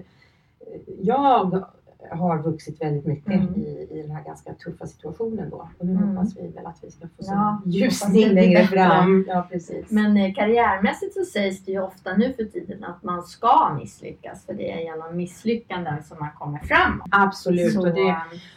jag 1.00 1.64
har 2.10 2.42
vuxit 2.42 2.80
väldigt 2.82 3.06
mycket 3.06 3.32
Mm. 3.32 3.54
i, 3.54 3.88
i 3.90 4.02
den 4.02 4.10
här 4.10 4.24
ganska 4.24 4.52
tuffa 4.54 4.86
situationen 4.86 5.50
då. 5.50 5.68
Och 5.78 5.86
nu 5.86 5.92
Mm. 5.92 6.08
hoppas 6.08 6.36
vi 6.36 6.48
väl 6.48 6.66
att 6.66 6.78
vi 6.82 6.90
ska 6.90 7.06
få 7.06 7.12
Ja, 7.18 7.62
ljusning 7.66 8.28
längre 8.28 8.64
fram. 8.66 9.24
Ja, 9.28 9.46
precis. 9.50 9.90
Men 9.90 10.16
eh, 10.16 10.34
karriärmässigt 10.34 11.14
så 11.14 11.24
sägs 11.24 11.64
det 11.64 11.72
ju 11.72 11.82
ofta 11.82 12.16
nu 12.16 12.32
för 12.32 12.44
tiden 12.44 12.84
att 12.84 13.02
man 13.02 13.22
ska 13.22 13.74
misslyckas. 13.80 14.46
För 14.46 14.54
det 14.54 14.72
är 14.72 14.78
genom 14.80 15.16
misslyckanden 15.16 16.02
som 16.04 16.16
man 16.20 16.28
kommer 16.38 16.58
framåt. 16.58 17.06
Absolut. 17.10 17.72
Så, 17.72 17.80
Och 17.80 17.94
det, 17.94 18.16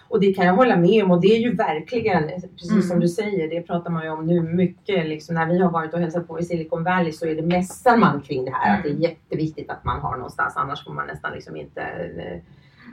Och 0.10 0.20
det 0.20 0.34
kan 0.34 0.46
jag 0.46 0.54
hålla 0.54 0.76
med 0.78 1.04
om 1.04 1.12
och 1.12 1.22
det 1.22 1.28
är 1.28 1.40
ju 1.40 1.56
verkligen, 1.56 2.24
precis 2.52 2.72
Mm. 2.72 2.82
som 2.82 3.00
du 3.00 3.08
säger, 3.08 3.50
det 3.50 3.62
pratar 3.62 3.90
man 3.90 4.04
ju 4.04 4.10
om 4.10 4.26
nu 4.26 4.42
mycket. 4.42 5.08
Liksom, 5.08 5.36
när 5.36 5.46
vi 5.46 5.60
har 5.60 5.72
varit 5.72 5.94
och 5.94 6.00
hälsat 6.00 6.28
på 6.28 6.40
i 6.40 6.44
Silicon 6.44 6.84
Valley 6.84 7.12
så 7.12 7.26
är 7.26 7.36
det 7.36 7.42
mässar 7.42 7.98
man 7.98 8.22
kring 8.22 8.46
det 8.46 8.52
här. 8.52 8.78
Att 8.78 8.84
det 8.84 8.90
är 8.90 8.92
Mm. 8.92 9.02
jätteviktigt 9.04 9.70
att 9.70 9.84
man 9.84 10.00
har 10.00 10.16
någonstans, 10.16 10.54
annars 10.58 10.86
får 10.86 10.94
man 10.94 11.08
nästan 11.08 11.34
liksom 11.34 11.56
inte 11.56 11.82
eh, 11.82 12.40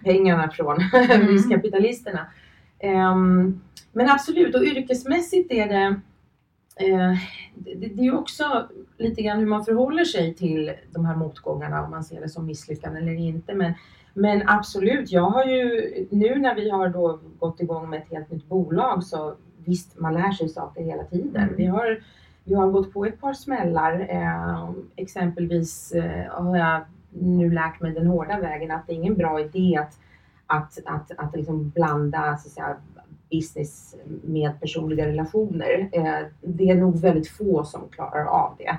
pengarna 0.05 0.51
från 0.51 0.77
Mm. 1.11 1.29
riskkapitalisterna. 1.29 2.27
Ehm, 2.79 3.61
men 3.93 4.11
absolut, 4.11 4.55
och 4.55 4.63
yrkesmässigt 4.63 5.53
är 5.53 5.69
det 5.69 6.01
eh, 6.87 7.13
det, 7.55 7.75
det 7.75 8.07
är 8.07 8.19
också 8.19 8.69
lite 8.99 9.23
grann 9.23 9.39
hur 9.39 9.47
man 9.47 9.65
förhåller 9.65 10.05
sig 10.05 10.35
till 10.35 10.73
de 10.91 11.05
här 11.05 11.17
motgångarna, 11.17 11.85
om 11.85 11.91
man 11.91 12.05
ser 12.05 12.21
det 12.21 12.29
som 12.29 12.47
misslyckande 12.47 13.01
eller 13.01 13.13
inte. 13.15 13.55
Men 13.55 13.73
men 14.17 14.49
absolut, 14.49 15.13
jag 15.13 15.31
har 15.31 15.45
ju 15.45 15.91
nu 16.11 16.39
när 16.39 16.55
vi 16.55 16.71
har 16.71 16.89
då 16.89 17.19
gått 17.39 17.61
igång 17.61 17.91
med 17.91 18.03
ett 18.03 18.11
helt 18.11 18.31
nytt 18.31 18.49
bolag 18.49 19.05
så 19.05 19.35
visst, 19.65 20.01
man 20.01 20.15
lär 20.15 20.33
sig 20.33 20.49
saker 20.49 20.83
hela 20.83 21.05
tiden. 21.05 21.43
Mm. 21.43 21.57
Vi, 21.57 21.67
har, 21.67 22.03
vi 22.45 22.55
har 22.55 22.71
gått 22.71 22.93
på 22.93 23.05
ett 23.05 23.21
par 23.21 23.33
smällar. 23.33 24.07
Eh, 24.11 24.71
exempelvis 24.97 25.93
eh, 25.93 26.33
har 26.33 26.57
jag 26.57 26.81
nu 27.21 27.51
lärt 27.51 27.81
mig 27.81 27.93
den 27.93 28.07
hårda 28.07 28.41
vägen 28.41 28.71
att 28.71 28.87
det 28.87 28.93
är 28.93 28.97
ingen 28.97 29.15
bra 29.15 29.41
idé 29.41 29.77
att, 29.77 29.99
att, 30.47 30.79
att, 30.87 31.11
att 31.19 31.37
liksom 31.37 31.71
blanda 31.71 32.37
så 32.37 32.49
att 32.49 32.53
säga, 32.53 32.77
business 33.31 33.97
med 34.23 34.61
personliga 34.61 35.07
relationer. 35.07 35.89
Eh, 35.93 36.27
det 36.41 36.71
är 36.71 36.75
nog 36.75 37.01
väldigt 37.01 37.29
få 37.29 37.65
som 37.65 37.89
klarar 37.89 38.25
av 38.25 38.57
det. 38.59 38.79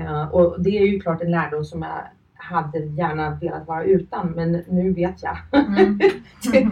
Eh, 0.00 0.28
och 0.28 0.62
det 0.62 0.78
är 0.78 0.86
ju 0.86 1.00
klart 1.00 1.22
en 1.22 1.30
lärdom 1.30 1.64
som 1.64 1.82
är 1.82 2.12
hade 2.40 2.78
gärna 2.78 3.30
velat 3.34 3.66
vara 3.66 3.84
utan 3.84 4.30
men 4.30 4.52
nu 4.68 4.92
vet 4.92 5.22
jag 5.22 5.36
Mm. 5.52 5.98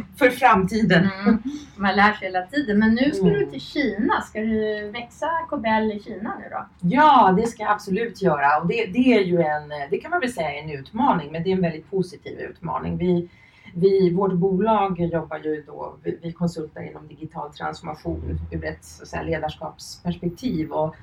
för 0.18 0.30
framtiden. 0.30 1.08
Mm. 1.24 1.38
Man 1.76 1.96
lär 1.96 2.12
sig 2.12 2.28
hela 2.28 2.42
tiden. 2.46 2.78
Men 2.78 2.94
nu 2.94 3.10
ska 3.10 3.26
Mm. 3.26 3.38
du 3.40 3.46
till 3.46 3.60
Kina. 3.60 4.20
Ska 4.20 4.40
du 4.40 4.90
växa 4.90 5.26
Cobell 5.48 5.92
i 5.92 6.00
Kina 6.00 6.34
nu 6.38 6.44
då? 6.50 6.66
Ja, 6.80 7.34
det 7.40 7.46
ska 7.46 7.62
jag 7.62 7.72
absolut 7.72 8.22
göra 8.22 8.60
och 8.60 8.66
det, 8.66 8.86
det 8.86 9.14
är 9.14 9.20
ju 9.24 9.40
en, 9.42 9.68
det 9.90 9.98
kan 9.98 10.10
man 10.10 10.20
väl 10.20 10.32
säga 10.32 10.50
är 10.54 10.62
en 10.62 10.70
utmaning 10.70 11.32
men 11.32 11.42
det 11.42 11.50
är 11.50 11.56
en 11.56 11.62
väldigt 11.62 11.90
positiv 11.90 12.38
utmaning. 12.38 12.96
Vi, 12.98 13.28
vi, 13.74 14.10
vårt 14.14 14.32
bolag 14.32 15.00
jobbar 15.00 15.38
ju 15.38 15.62
då, 15.66 15.96
vi, 16.02 16.18
vi 16.22 16.32
konsultar 16.32 16.82
inom 16.90 17.08
digital 17.08 17.52
transformation 17.52 18.38
ur 18.50 18.64
ett 18.64 18.84
så 18.84 19.22
ledarskapsperspektiv 19.22 20.70
och 20.72 20.96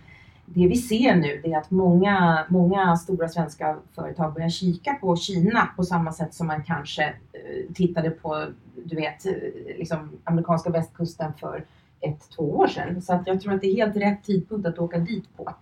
det 0.45 0.67
vi 0.67 0.75
ser 0.75 1.15
nu 1.15 1.41
är 1.43 1.57
att 1.57 1.71
många, 1.71 2.45
många 2.50 2.97
stora 2.97 3.29
svenska 3.29 3.77
företag 3.95 4.33
börjar 4.33 4.50
kika 4.50 4.93
på 4.93 5.15
Kina 5.15 5.69
på 5.75 5.83
samma 5.83 6.12
sätt 6.12 6.33
som 6.33 6.47
man 6.47 6.63
kanske 6.63 7.03
eh, 7.03 7.73
tittade 7.73 8.09
på, 8.09 8.47
du 8.85 8.95
vet, 8.95 9.25
eh, 9.25 9.33
liksom 9.77 10.19
amerikanska 10.23 10.69
västkusten 10.69 11.33
för 11.33 11.65
ett, 12.00 12.29
två 12.35 12.43
år 12.43 12.67
sedan. 12.67 13.01
Så 13.01 13.13
att 13.13 13.27
jag 13.27 13.41
tror 13.41 13.53
att 13.53 13.62
det 13.62 13.67
är 13.67 13.75
helt 13.75 13.95
rätt 13.95 14.23
tidpunkt 14.23 14.67
att 14.67 14.79
åka 14.79 14.97
dit 14.97 15.38
på. 15.38 15.53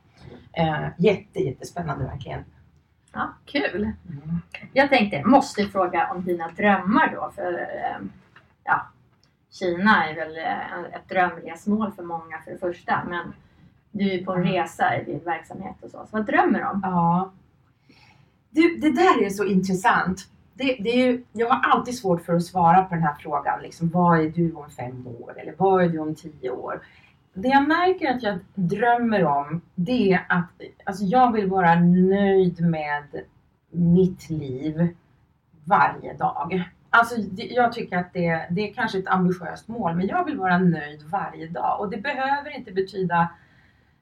Eh, 0.53 0.87
jätte, 0.97 1.39
jättespännande 1.39 2.05
verkligen. 2.05 2.43
Ja, 3.13 3.33
kul. 3.45 3.91
Jag 4.73 4.89
tänkte, 4.89 5.23
måste 5.23 5.65
fråga 5.65 6.11
om 6.11 6.23
dina 6.25 6.47
drömmar 6.47 7.11
då. 7.15 7.31
För 7.35 7.53
eh, 7.53 8.07
ja, 8.63 8.87
Kina 9.51 10.09
är 10.09 10.15
väl 10.15 10.37
ett 10.93 11.09
drömresmål 11.09 11.91
för 11.91 12.03
många 12.03 12.41
för 12.43 12.51
det 12.51 12.57
första. 12.57 13.03
Men 13.09 13.33
du 13.91 14.11
är 14.11 14.25
på 14.25 14.33
en 14.33 14.43
resa 14.43 14.97
i 14.97 15.05
din 15.05 15.19
verksamhet 15.19 15.75
och 15.81 15.89
så. 15.89 15.97
Så 15.97 16.07
vad 16.11 16.25
drömmer 16.25 16.59
du 16.59 16.65
om? 16.65 16.79
Ja. 16.83 17.31
Du, 18.49 18.77
det 18.77 18.91
där 18.91 19.23
är 19.23 19.29
så 19.29 19.45
intressant. 19.45 20.27
Det, 20.53 20.77
det 20.79 20.89
är 20.89 21.07
ju, 21.07 21.23
jag 21.31 21.49
har 21.49 21.71
alltid 21.71 21.97
svårt 21.97 22.21
för 22.21 22.33
att 22.33 22.43
svara 22.43 22.83
på 22.83 22.95
den 22.95 23.03
här 23.03 23.15
frågan. 23.19 23.61
Liksom, 23.61 23.89
vad 23.89 24.19
är 24.19 24.29
du 24.29 24.53
om 24.53 24.69
fem 24.69 25.07
år? 25.07 25.39
Eller 25.39 25.53
vad 25.57 25.83
är 25.83 25.89
du 25.89 25.99
om 25.99 26.15
tio 26.15 26.49
år? 26.49 26.81
Det 27.33 27.47
jag 27.47 27.67
märker 27.67 28.11
att 28.11 28.23
jag 28.23 28.39
drömmer 28.55 29.25
om 29.25 29.61
det 29.75 30.13
är 30.13 30.25
att 30.29 30.49
alltså 30.83 31.03
jag 31.03 31.31
vill 31.31 31.49
vara 31.49 31.75
nöjd 31.79 32.61
med 32.61 33.03
mitt 33.69 34.29
liv 34.29 34.95
varje 35.63 36.13
dag. 36.13 36.63
Alltså, 36.89 37.15
jag 37.35 37.73
tycker 37.73 37.97
att 37.97 38.13
det, 38.13 38.47
det 38.49 38.69
är 38.69 38.73
kanske 38.73 38.99
ett 38.99 39.07
ambitiöst 39.07 39.67
mål, 39.67 39.95
men 39.95 40.07
jag 40.07 40.25
vill 40.25 40.37
vara 40.37 40.57
nöjd 40.57 41.03
varje 41.03 41.47
dag. 41.47 41.79
Och 41.79 41.89
det 41.89 41.97
behöver 41.97 42.57
inte 42.57 42.71
betyda 42.71 43.29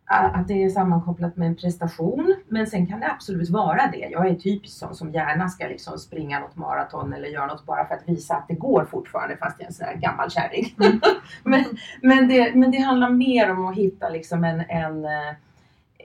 att 0.10 0.48
det 0.48 0.64
är 0.64 0.70
sammankopplat 0.70 1.38
med 1.38 1.48
en 1.48 1.56
prestation. 1.56 2.36
Men 2.48 2.68
sen 2.68 2.88
kan 2.88 3.00
det 3.00 3.12
absolut 3.12 3.50
vara 3.50 3.88
det. 3.92 4.08
Jag 4.12 4.28
är 4.28 4.36
typiskt 4.36 4.80
sån 4.80 4.96
som 4.96 5.12
gärna 5.12 5.50
ska 5.50 5.68
liksom 5.68 5.98
springa 5.98 6.40
något 6.40 6.56
maraton 6.56 7.14
eller 7.14 7.28
göra 7.28 7.48
något 7.48 7.66
bara 7.66 7.86
för 7.86 7.96
att 7.96 8.10
visa 8.10 8.36
att 8.36 8.48
det 8.48 8.54
går 8.54 8.86
fortfarande 8.86 9.38
fast 9.38 9.56
jag 9.60 9.64
är 9.64 9.68
en 9.68 9.74
sån 9.74 9.86
här 9.86 9.96
gammal 9.96 10.32
kärring. 10.32 10.76
men, 11.44 11.64
men, 12.02 12.28
det, 12.28 12.56
men 12.56 12.72
det 12.72 12.78
handlar 12.78 13.10
mer 13.10 13.52
om 13.52 13.66
att 13.66 13.76
hitta 13.76 14.10
liksom 14.10 14.44
en, 14.44 14.60
en, 14.70 15.06
eh, 15.06 15.36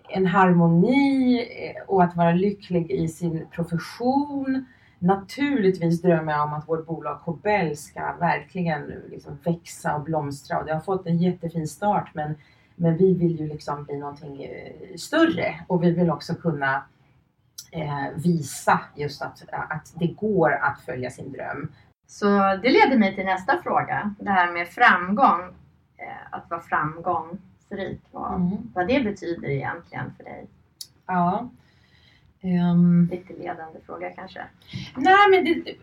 en 0.08 0.26
harmoni 0.26 1.38
eh, 1.38 1.82
och 1.86 2.04
att 2.04 2.16
vara 2.16 2.32
lycklig 2.32 2.90
i 2.90 3.08
sin 3.08 3.46
profession. 3.50 4.66
Naturligtvis 4.98 6.02
drömmer 6.02 6.32
jag 6.32 6.44
om 6.44 6.52
att 6.52 6.68
vårt 6.68 6.86
bolag 6.86 7.20
Kobell 7.24 7.76
ska 7.76 8.16
verkligen 8.20 8.92
liksom 9.10 9.38
växa 9.44 9.96
och 9.96 10.02
blomstra 10.02 10.58
och 10.58 10.66
det 10.66 10.74
har 10.74 10.80
fått 10.80 11.06
en 11.06 11.18
jättefin 11.18 11.68
start 11.68 12.10
men, 12.14 12.34
men 12.74 12.96
vi 12.96 13.14
vill 13.14 13.40
ju 13.40 13.46
liksom 13.48 13.84
bli 13.84 13.96
någonting 13.98 14.44
eh, 14.44 14.96
större 14.96 15.64
och 15.66 15.82
vi 15.82 15.90
vill 15.90 16.10
också 16.10 16.34
kunna 16.34 16.82
eh, 17.72 18.08
visa 18.16 18.80
just 18.96 19.22
att, 19.22 19.42
att 19.52 19.92
det 19.98 20.06
går 20.06 20.52
att 20.52 20.80
följa 20.80 21.10
sin 21.10 21.32
dröm. 21.32 21.72
Så 22.06 22.26
det 22.62 22.70
leder 22.70 22.98
mig 22.98 23.14
till 23.14 23.24
nästa 23.24 23.62
fråga. 23.62 24.14
Det 24.18 24.30
här 24.30 24.52
med 24.52 24.68
framgång. 24.68 25.40
Eh, 25.96 26.06
att 26.30 26.50
vara 26.50 26.60
framgångsrik. 26.60 28.00
Vad, 28.10 28.34
Mm. 28.34 28.56
vad 28.74 28.88
det 28.88 29.00
betyder 29.00 29.48
egentligen 29.48 30.12
för 30.16 30.24
dig. 30.24 30.46
Ja. 31.06 31.50
Ehm, 32.40 33.08
Lite 33.10 33.32
ledande 33.32 33.80
fråga 33.86 34.10
kanske. 34.10 34.44
Nej 34.96 35.30
men 35.30 35.44
det, 35.44 35.74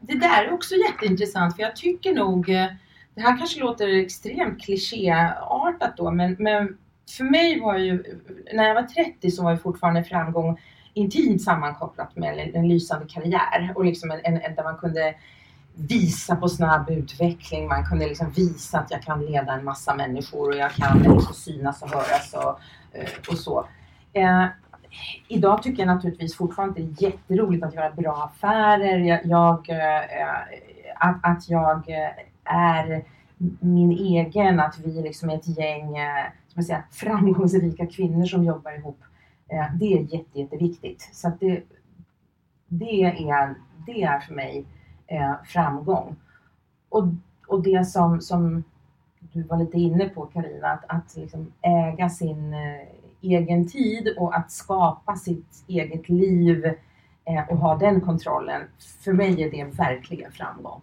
det 0.00 0.18
där 0.18 0.44
är 0.44 0.52
också 0.52 0.74
jätteintressant 0.74 1.56
för 1.56 1.62
jag 1.62 1.76
tycker 1.76 2.14
nog, 2.14 2.48
eh, 2.48 2.66
det 3.14 3.20
här 3.20 3.38
kanske 3.38 3.60
låter 3.60 3.88
extremt 3.88 4.62
klichéartat 4.62 5.96
då 5.96 6.10
men, 6.10 6.36
men 6.38 6.78
för 7.16 7.24
mig 7.24 7.60
var 7.60 7.76
ju, 7.76 8.20
när 8.54 8.64
jag 8.64 8.74
var 8.74 8.82
30 8.82 9.30
så 9.30 9.42
var 9.44 9.50
ju 9.50 9.56
fortfarande 9.56 10.04
framgång 10.04 10.60
intimt 10.94 11.42
sammankopplat 11.42 12.16
med 12.16 12.38
en, 12.38 12.54
en 12.54 12.68
lysande 12.68 13.06
karriär 13.08 13.72
och 13.74 13.84
liksom 13.84 14.10
en, 14.10 14.20
en, 14.24 14.40
en, 14.40 14.54
där 14.54 14.64
man 14.64 14.76
kunde 14.76 15.14
visa 15.74 16.36
på 16.36 16.48
snabb 16.48 16.90
utveckling, 16.90 17.68
man 17.68 17.86
kunde 17.86 18.06
liksom 18.06 18.30
visa 18.30 18.78
att 18.78 18.90
jag 18.90 19.02
kan 19.02 19.26
leda 19.26 19.52
en 19.52 19.64
massa 19.64 19.94
människor 19.94 20.48
och 20.48 20.56
jag 20.56 20.72
kan 20.72 20.98
liksom 20.98 21.34
synas 21.34 21.82
och 21.82 21.88
höras 21.90 22.34
och, 22.34 22.60
eh, 22.98 23.08
och 23.30 23.38
så. 23.38 23.68
Eh, 24.12 24.46
idag 25.28 25.62
tycker 25.62 25.82
jag 25.82 25.94
naturligtvis 25.94 26.36
fortfarande 26.36 26.80
att 26.80 26.98
det 26.98 27.04
är 27.06 27.10
jätteroligt 27.10 27.64
att 27.64 27.74
göra 27.74 27.90
bra 27.90 28.32
affärer. 28.34 28.98
Jag, 28.98 29.20
jag, 29.24 29.70
eh, 29.70 30.36
att, 30.96 31.20
att 31.22 31.48
jag 31.48 31.90
eh, 31.90 32.10
är 32.44 33.04
min 33.60 33.90
egen, 33.90 34.60
att 34.60 34.78
vi 34.84 35.02
liksom 35.02 35.30
är 35.30 35.34
ett 35.34 35.58
gäng 35.58 35.96
eh, 35.96 36.26
som 36.48 36.62
säga, 36.62 36.82
framgångsrika 36.90 37.86
kvinnor 37.86 38.24
som 38.24 38.44
jobbar 38.44 38.78
ihop. 38.78 38.98
Eh, 39.48 39.74
det 39.74 39.84
är 39.92 40.14
jätte, 40.14 40.40
jätteviktigt. 40.40 41.10
Så 41.12 41.28
att 41.28 41.40
det, 41.40 41.62
det, 42.68 43.02
är, 43.02 43.54
det 43.86 44.02
är 44.02 44.20
för 44.20 44.34
mig 44.34 44.64
eh, 45.06 45.34
framgång. 45.44 46.16
Och, 46.88 47.04
och 47.46 47.62
det 47.62 47.84
som, 47.84 48.20
som 48.20 48.64
du 49.20 49.42
var 49.42 49.56
lite 49.56 49.78
inne 49.78 50.08
på 50.08 50.26
Karina, 50.26 50.68
att, 50.68 50.84
att 50.88 51.16
liksom 51.16 51.52
äga 51.62 52.08
sin 52.08 52.54
egen 53.20 53.68
tid 53.68 54.14
och 54.18 54.36
att 54.36 54.50
skapa 54.50 55.16
sitt 55.16 55.64
eget 55.68 56.08
liv 56.08 56.74
och 57.50 57.56
ha 57.56 57.76
den 57.76 58.00
kontrollen. 58.00 58.62
För 59.04 59.12
mig 59.12 59.42
är 59.42 59.50
det 59.50 59.64
verkligen 59.64 60.32
framgång. 60.32 60.82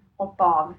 hoppade 0.21 0.49
av 0.49 0.73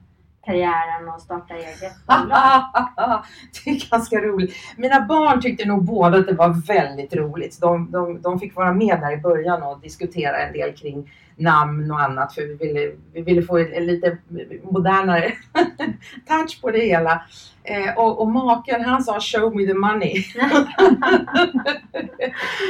karriären 0.47 1.09
och 1.15 1.21
startade 1.21 1.61
eget 1.61 2.07
bolag? 2.07 2.63
det 3.65 3.71
är 3.71 3.91
ganska 3.91 4.17
roligt. 4.17 4.55
Mina 4.77 5.01
barn 5.01 5.41
tyckte 5.41 5.69
nog 5.69 5.85
båda 5.85 6.19
att 6.19 6.27
det 6.27 6.35
var 6.35 6.67
väldigt 6.67 7.15
roligt. 7.15 7.61
De, 7.61 7.91
de, 7.91 8.23
de 8.23 8.41
fick 8.41 8.57
vara 8.57 8.73
med 8.73 9.01
där 9.01 9.13
i 9.13 9.17
början 9.17 9.63
och 9.63 9.81
diskutera 9.81 10.39
en 10.39 10.53
del 10.53 10.73
kring 10.73 11.13
namn 11.37 11.91
och 11.91 12.01
annat 12.01 12.35
för 12.35 12.43
vi 12.43 12.55
ville, 12.55 12.93
vi 13.13 13.23
ville 13.23 13.43
få 13.43 13.59
en, 13.59 13.73
en 13.73 13.87
lite 13.87 14.19
modernare 14.63 15.33
touch 16.27 16.61
på 16.61 16.71
det 16.71 16.87
hela. 16.87 17.23
Eh, 17.65 17.99
och, 17.99 18.21
och 18.21 18.29
maken 18.29 18.85
han 18.85 19.03
sa 19.03 19.21
show 19.21 19.57
me 19.57 19.67
the 19.67 19.75
money. 19.75 20.25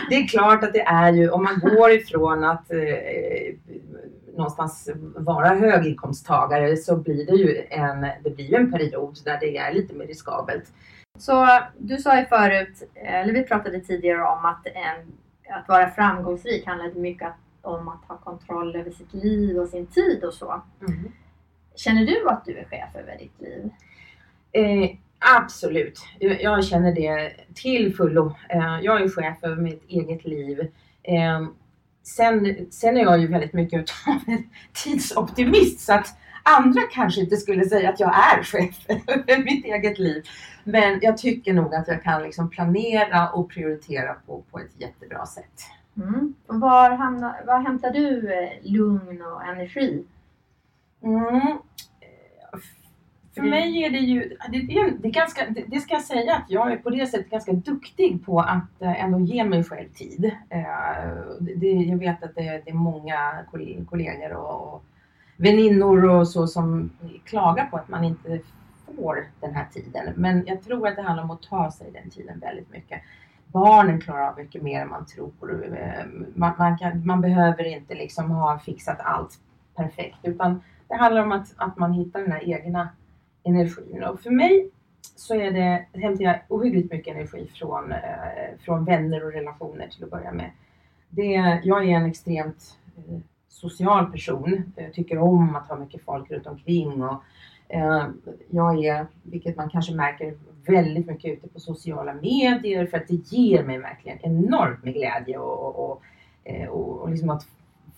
det 0.08 0.14
är 0.14 0.28
klart 0.28 0.64
att 0.64 0.72
det 0.72 0.82
är 0.82 1.12
ju 1.12 1.30
om 1.30 1.44
man 1.44 1.60
går 1.60 1.90
ifrån 1.90 2.44
att 2.44 2.72
eh, 2.72 2.78
någonstans 4.36 4.90
vara 5.16 5.48
höginkomsttagare 5.48 6.76
så 6.76 6.96
blir 6.96 7.26
det 7.26 7.36
ju 7.36 7.66
en, 7.70 8.00
det 8.24 8.30
blir 8.30 8.54
en 8.54 8.72
period 8.72 9.18
där 9.24 9.38
det 9.40 9.56
är 9.56 9.74
lite 9.74 9.94
mer 9.94 10.06
riskabelt. 10.06 10.72
Så 11.18 11.48
du 11.78 11.98
sa 11.98 12.20
ju 12.20 12.26
förut, 12.26 12.82
eller 12.94 13.32
vi 13.32 13.42
pratade 13.42 13.80
tidigare 13.80 14.22
om 14.22 14.44
att, 14.44 14.66
en, 14.66 15.12
att 15.56 15.68
vara 15.68 15.90
framgångsrik 15.90 16.66
handlade 16.66 17.00
mycket 17.00 17.32
om 17.62 17.88
att 17.88 18.04
ha 18.08 18.16
kontroll 18.16 18.76
över 18.76 18.90
sitt 18.90 19.14
liv 19.14 19.58
och 19.58 19.68
sin 19.68 19.86
tid 19.86 20.24
och 20.24 20.34
så. 20.34 20.62
Känner 21.74 22.06
du 22.06 22.28
att 22.28 22.44
du 22.44 22.58
är 22.58 22.64
chef 22.64 22.96
över 22.96 23.18
ditt 23.18 23.40
liv? 23.40 23.70
Eh, 24.52 24.90
absolut, 25.36 25.98
jag, 26.18 26.42
jag 26.42 26.64
känner 26.64 26.94
det 26.94 27.32
till 27.54 27.96
fullo. 27.96 28.36
Eh, 28.48 28.78
jag 28.82 29.02
är 29.02 29.08
chef 29.08 29.36
över 29.42 29.56
mitt 29.56 29.84
eget 29.88 30.24
liv. 30.24 30.60
Eh, 31.02 31.46
sen, 32.02 32.66
sen 32.70 32.96
är 32.96 33.00
jag 33.00 33.20
ju 33.20 33.26
väldigt 33.26 33.52
mycket 33.52 33.90
av 34.06 34.20
en 34.26 34.44
tidsoptimist 34.72 35.80
så 35.80 35.92
att 35.92 36.16
andra 36.42 36.80
kanske 36.92 37.20
inte 37.20 37.36
skulle 37.36 37.64
säga 37.64 37.90
att 37.90 38.00
jag 38.00 38.14
är 38.14 38.42
chef 38.42 38.76
över 38.88 39.44
mitt 39.44 39.64
eget 39.64 39.98
liv. 39.98 40.22
Men 40.64 40.98
jag 41.02 41.18
tycker 41.18 41.52
nog 41.52 41.74
att 41.74 41.88
jag 41.88 42.02
kan 42.02 42.22
liksom 42.22 42.50
planera 42.50 43.30
och 43.30 43.50
prioritera 43.50 44.14
på, 44.26 44.42
på 44.50 44.58
ett 44.58 44.70
jättebra 44.78 45.26
sätt. 45.26 45.62
Mm. 45.96 46.34
Var, 46.46 46.90
hamnar, 46.90 47.42
var 47.46 47.60
hämtar 47.60 47.90
du 47.90 48.32
eh, 48.32 48.50
lugn 48.62 49.22
och 49.22 49.42
energi? 49.42 50.04
Mm. 51.02 51.58
För 53.34 53.40
Mm. 53.40 53.50
mig 53.50 53.84
är 53.84 53.90
det 53.90 53.98
ju, 53.98 54.36
det, 54.50 54.56
är, 54.56 54.90
det, 54.98 55.08
är 55.08 55.12
ganska, 55.12 55.50
det, 55.50 55.64
det 55.66 55.80
ska 55.80 55.94
jag 55.94 56.02
säga 56.04 56.34
att 56.34 56.44
jag 56.50 56.72
är 56.72 56.76
på 56.76 56.90
det 56.90 57.06
sättet 57.06 57.30
ganska 57.30 57.52
duktig 57.52 58.24
på 58.26 58.40
att 58.40 58.82
eh, 58.82 59.04
ändå 59.04 59.20
ge 59.20 59.44
mig 59.44 59.64
själv 59.64 59.88
tid. 59.88 60.30
Eh, 60.50 60.62
det, 61.40 61.66
jag 61.72 61.98
vet 61.98 62.22
att 62.22 62.34
det, 62.34 62.62
är 62.70 62.72
många 62.74 63.32
koll- 63.50 63.84
kollegor 63.90 64.32
och, 64.32 64.74
och 64.74 64.84
väninnor 65.36 66.04
och 66.04 66.28
så 66.28 66.46
som 66.46 66.90
klagar 67.24 67.66
på 67.66 67.76
att 67.76 67.88
man 67.88 68.04
inte 68.04 68.38
får 68.96 69.26
den 69.40 69.54
här 69.54 69.66
tiden. 69.72 70.12
Men 70.16 70.44
jag 70.46 70.62
tror 70.62 70.88
att 70.88 70.96
det 70.96 71.02
handlar 71.02 71.24
om 71.24 71.30
att 71.30 71.42
ta 71.42 71.70
sig 71.70 71.90
den 71.92 72.10
tiden 72.10 72.38
väldigt 72.40 72.70
mycket. 72.72 73.00
Barnen 73.46 74.00
klarar 74.00 74.28
av 74.28 74.38
mycket 74.38 74.62
mer 74.62 74.80
än 74.80 74.88
man 74.88 75.06
tror. 75.06 75.74
Eh, 75.78 76.04
Man, 76.34 76.52
man, 76.58 76.78
kan, 76.78 77.06
man 77.06 77.20
behöver 77.20 77.64
inte 77.64 77.94
liksom 77.94 78.30
ha 78.30 78.58
fixat 78.58 79.00
allt 79.00 79.38
perfekt 79.76 80.18
utan 80.22 80.62
det 80.88 80.94
handlar 80.96 81.22
om 81.22 81.32
att, 81.32 81.54
att 81.56 81.76
man 81.78 81.92
hittar 81.92 82.20
den 82.20 82.32
här 82.32 82.50
egna 82.50 82.88
energin. 83.42 84.04
Och 84.04 84.20
för 84.20 84.30
mig 84.30 84.70
så 85.16 85.34
är 85.34 85.50
det, 85.50 86.00
hämtar 86.00 86.24
jag 86.24 86.40
ohyggligt 86.48 86.92
mycket 86.92 87.14
energi 87.14 87.50
från, 87.54 87.92
eh, 87.92 87.98
från 88.60 88.84
vänner 88.84 89.24
och 89.24 89.32
relationer 89.32 89.88
till 89.88 90.04
att 90.04 90.10
börja 90.10 90.32
med. 90.32 90.50
Det, 91.08 91.60
jag 91.64 91.84
är 91.84 91.96
en 91.96 92.06
extremt 92.06 92.78
eh, 92.96 93.18
social 93.48 94.12
person, 94.12 94.72
jag 94.76 94.92
tycker 94.92 95.18
om 95.18 95.56
att 95.56 95.68
ha 95.68 95.76
mycket 95.76 96.04
folk 96.04 96.30
runt 96.30 96.46
omkring 96.46 97.02
och 97.02 97.22
eh, 97.68 98.06
jag 98.50 98.84
är, 98.84 99.06
vilket 99.22 99.56
man 99.56 99.70
kanske 99.70 99.94
märker, 99.94 100.34
väldigt 100.66 101.06
mycket 101.06 101.32
ute 101.32 101.48
på 101.48 101.60
sociala 101.60 102.14
medier 102.14 102.86
för 102.86 102.96
att 102.96 103.08
det 103.08 103.14
ger 103.14 103.64
mig 103.64 103.78
verkligen 103.78 104.18
enormt 104.22 104.84
med 104.84 104.94
glädje 104.94 105.38
och, 105.38 105.66
och, 105.66 105.90
och, 105.90 106.02
eh, 106.44 106.68
och, 106.68 107.00
och 107.00 107.10
liksom 107.10 107.30
att 107.30 107.46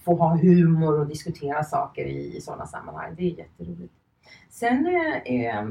få 0.05 0.15
ha 0.15 0.37
humor 0.37 1.01
och 1.01 1.07
diskutera 1.07 1.65
saker 1.65 2.05
i, 2.05 2.37
i 2.37 2.41
sådana 2.41 2.67
sammanhang. 2.67 3.15
Det 3.17 3.23
är 3.23 3.39
jätteroligt. 3.39 3.93
Sen 4.51 4.87
eh, 5.25 5.69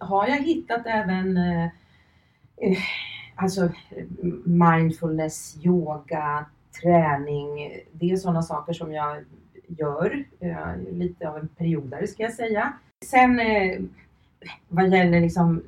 har 0.00 0.28
jag 0.28 0.42
hittat 0.42 0.82
även 0.86 1.36
eh, 1.36 1.64
eh, 2.56 2.78
alltså 3.34 3.68
mindfulness, 4.44 5.56
yoga, 5.62 6.46
träning. 6.82 7.80
Det 7.92 8.10
är 8.10 8.16
sådana 8.16 8.42
saker 8.42 8.72
som 8.72 8.92
jag 8.92 9.24
gör. 9.66 10.24
Eh, 10.40 10.76
lite 10.92 11.28
av 11.28 11.36
en 11.36 11.48
periodare 11.48 12.06
ska 12.06 12.22
jag 12.22 12.32
säga. 12.32 12.72
Sen 13.04 13.40
eh, 13.40 13.80
vad 14.68 14.88
gäller 14.88 15.20
liksom, 15.20 15.62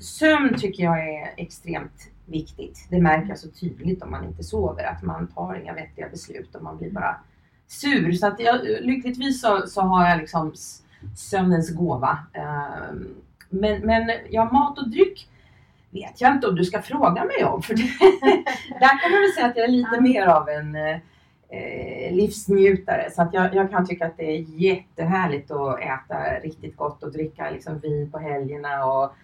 sömn 0.00 0.58
tycker 0.58 0.84
jag 0.84 1.08
är 1.08 1.34
extremt 1.36 2.10
viktigt. 2.26 2.86
Det 2.90 3.00
märker 3.00 3.28
jag 3.28 3.38
så 3.38 3.50
tydligt 3.50 4.02
om 4.02 4.10
man 4.10 4.24
inte 4.24 4.44
sover, 4.44 4.84
att 4.84 5.02
man 5.02 5.26
tar 5.26 5.54
inga 5.54 5.74
vettiga 5.74 6.08
beslut 6.08 6.54
och 6.54 6.62
man 6.62 6.78
blir 6.78 6.90
bara 6.90 7.16
sur. 7.66 8.12
Så 8.12 8.26
att 8.26 8.40
jag, 8.40 8.60
lyckligtvis 8.80 9.40
så, 9.40 9.66
så 9.66 9.80
har 9.80 10.08
jag 10.08 10.18
liksom 10.18 10.52
sömnens 11.16 11.74
gåva. 11.74 12.18
Ehm, 12.32 13.08
men, 13.48 13.80
men 13.86 14.10
ja, 14.30 14.44
mat 14.44 14.78
och 14.78 14.90
dryck 14.90 15.28
vet 15.90 16.20
jag 16.20 16.32
inte 16.32 16.48
om 16.48 16.54
du 16.54 16.64
ska 16.64 16.82
fråga 16.82 17.24
mig 17.24 17.44
om. 17.44 17.62
För 17.62 17.74
där 18.80 19.02
kan 19.02 19.10
man 19.10 19.20
väl 19.20 19.32
säga 19.34 19.46
att 19.46 19.56
jag 19.56 19.64
är 19.64 19.72
lite 19.72 20.00
mer 20.00 20.26
av 20.26 20.48
en 20.48 20.76
eh, 20.76 22.12
livsnjutare. 22.12 23.10
Så 23.10 23.22
att 23.22 23.34
jag, 23.34 23.54
jag, 23.54 23.70
kan 23.70 23.86
tycka 23.86 24.06
att 24.06 24.16
det 24.16 24.30
är 24.30 24.44
jättehärligt 24.48 25.50
att 25.50 25.80
äta 25.80 26.38
riktigt 26.42 26.76
gott 26.76 27.02
och 27.02 27.12
dricka 27.12 27.50
liksom 27.50 27.78
vin 27.78 28.10
på 28.10 28.18
helgerna. 28.18 28.84
Och, 28.84 29.14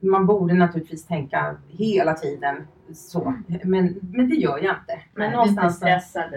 man 0.00 0.26
borde 0.26 0.54
naturligtvis 0.54 1.06
tänka 1.06 1.56
hela 1.68 2.14
tiden 2.14 2.66
så. 2.94 3.34
Men, 3.64 4.00
men 4.12 4.28
det 4.28 4.34
gör 4.34 4.58
jag 4.58 4.76
inte. 4.76 5.00
Men 5.14 5.32
någonstans... 5.32 5.82
Är 5.82 5.98
stressad 5.98 6.30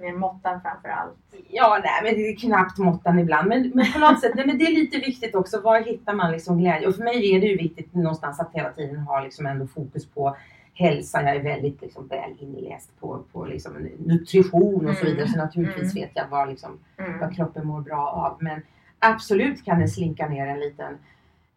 med 0.00 0.14
måttan 0.14 0.60
framför 0.60 0.88
allt? 0.88 1.16
Ja, 1.48 1.80
nej, 1.84 2.00
men 2.04 2.14
det 2.14 2.28
är 2.28 2.36
knappt 2.36 2.78
måttan 2.78 3.18
ibland. 3.18 3.48
Men, 3.48 3.72
men 3.74 3.92
på 3.92 3.98
något 3.98 4.20
sätt, 4.20 4.32
nej, 4.34 4.46
men 4.46 4.58
det 4.58 4.64
är 4.64 4.72
lite 4.72 4.98
viktigt 4.98 5.34
också. 5.34 5.60
Var 5.60 5.80
hittar 5.80 6.14
man 6.14 6.32
liksom 6.32 6.58
glädje? 6.58 6.88
Och 6.88 6.94
för 6.94 7.04
mig 7.04 7.36
är 7.36 7.40
det 7.40 7.46
ju 7.46 7.56
viktigt 7.56 7.94
någonstans 7.94 8.40
att 8.40 8.50
hela 8.52 8.72
tiden 8.72 8.98
ha 8.98 9.20
liksom 9.20 9.46
ändå 9.46 9.66
fokus 9.66 10.06
på 10.06 10.36
hälsa. 10.74 11.22
Jag 11.22 11.36
är 11.36 11.42
väldigt 11.42 11.82
liksom, 11.82 12.08
väl 12.08 12.30
inläst 12.38 13.00
på, 13.00 13.22
på 13.32 13.44
liksom, 13.44 13.72
nutrition 13.98 14.88
och 14.88 14.94
så 14.94 15.04
vidare. 15.04 15.26
Så 15.26 15.34
mm. 15.34 15.46
naturligtvis 15.46 15.94
mm. 15.94 16.04
vet 16.04 16.10
jag 16.14 16.28
vad, 16.30 16.48
liksom, 16.48 16.78
mm. 16.98 17.20
vad 17.20 17.36
kroppen 17.36 17.66
mår 17.66 17.80
bra 17.80 18.08
av. 18.08 18.42
Men 18.42 18.62
absolut 18.98 19.64
kan 19.64 19.80
det 19.80 19.88
slinka 19.88 20.28
ner 20.28 20.46
en 20.46 20.60
liten, 20.60 20.98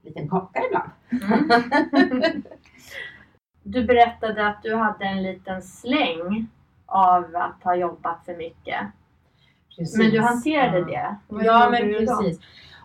liten 0.04 0.30
kaka 0.30 0.62
ibland. 0.66 0.90
Mm. 2.12 2.44
Du 3.64 3.84
berättade 3.84 4.48
att 4.48 4.64
du 4.64 4.76
hade 4.76 5.06
en 5.06 5.24
liten 5.24 5.62
släng 5.62 6.48
av 6.86 7.36
att 7.36 7.64
ha 7.64 7.76
jobbat 7.76 8.26
för 8.26 8.36
mycket. 8.36 8.82
Precis. 9.78 9.98
Men 9.98 10.12
du 10.12 10.20
hanterade 10.20 10.80
ja. 10.80 10.86
det? 10.86 11.16
Vad 11.28 11.46
ja, 11.46 11.70
men 11.70 11.94
precis. 11.94 12.40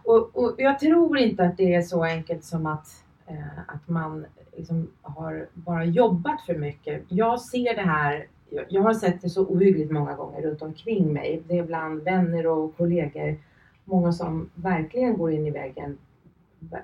Och, 0.05 0.37
och, 0.37 0.55
jag 0.59 0.79
tror 0.79 1.19
inte 1.19 1.45
att 1.45 1.57
det 1.57 1.75
är 1.75 1.83
så 1.83 2.05
enkelt 2.05 2.45
som 2.45 2.67
att, 2.67 3.05
eh, 3.27 3.59
att 3.67 3.89
man 3.89 4.27
liksom 4.57 4.91
har 5.03 5.47
bara 5.55 5.85
jobbat 5.85 6.43
för 6.43 6.55
mycket. 6.55 7.03
Jag 7.09 7.41
ser 7.41 7.75
det 7.75 7.83
här, 7.83 8.27
jag, 8.51 8.65
jag 8.69 8.83
har 8.83 8.95
sett 8.95 9.23
det 9.23 9.31
så 9.31 9.47
ohyggligt 9.47 9.91
många 9.91 10.15
gånger 10.15 10.43
runt 10.43 10.63
omkring 10.63 11.13
mig. 11.13 11.43
Det 11.49 11.59
är 11.59 11.65
bland 11.65 12.03
vänner 12.03 12.47
och 12.47 12.77
kollegor. 12.77 13.37
Många 13.85 14.13
som 14.13 14.51
verkligen 14.55 15.19
går 15.19 15.33
in 15.33 15.47
i 15.47 15.51
väggen 15.51 15.99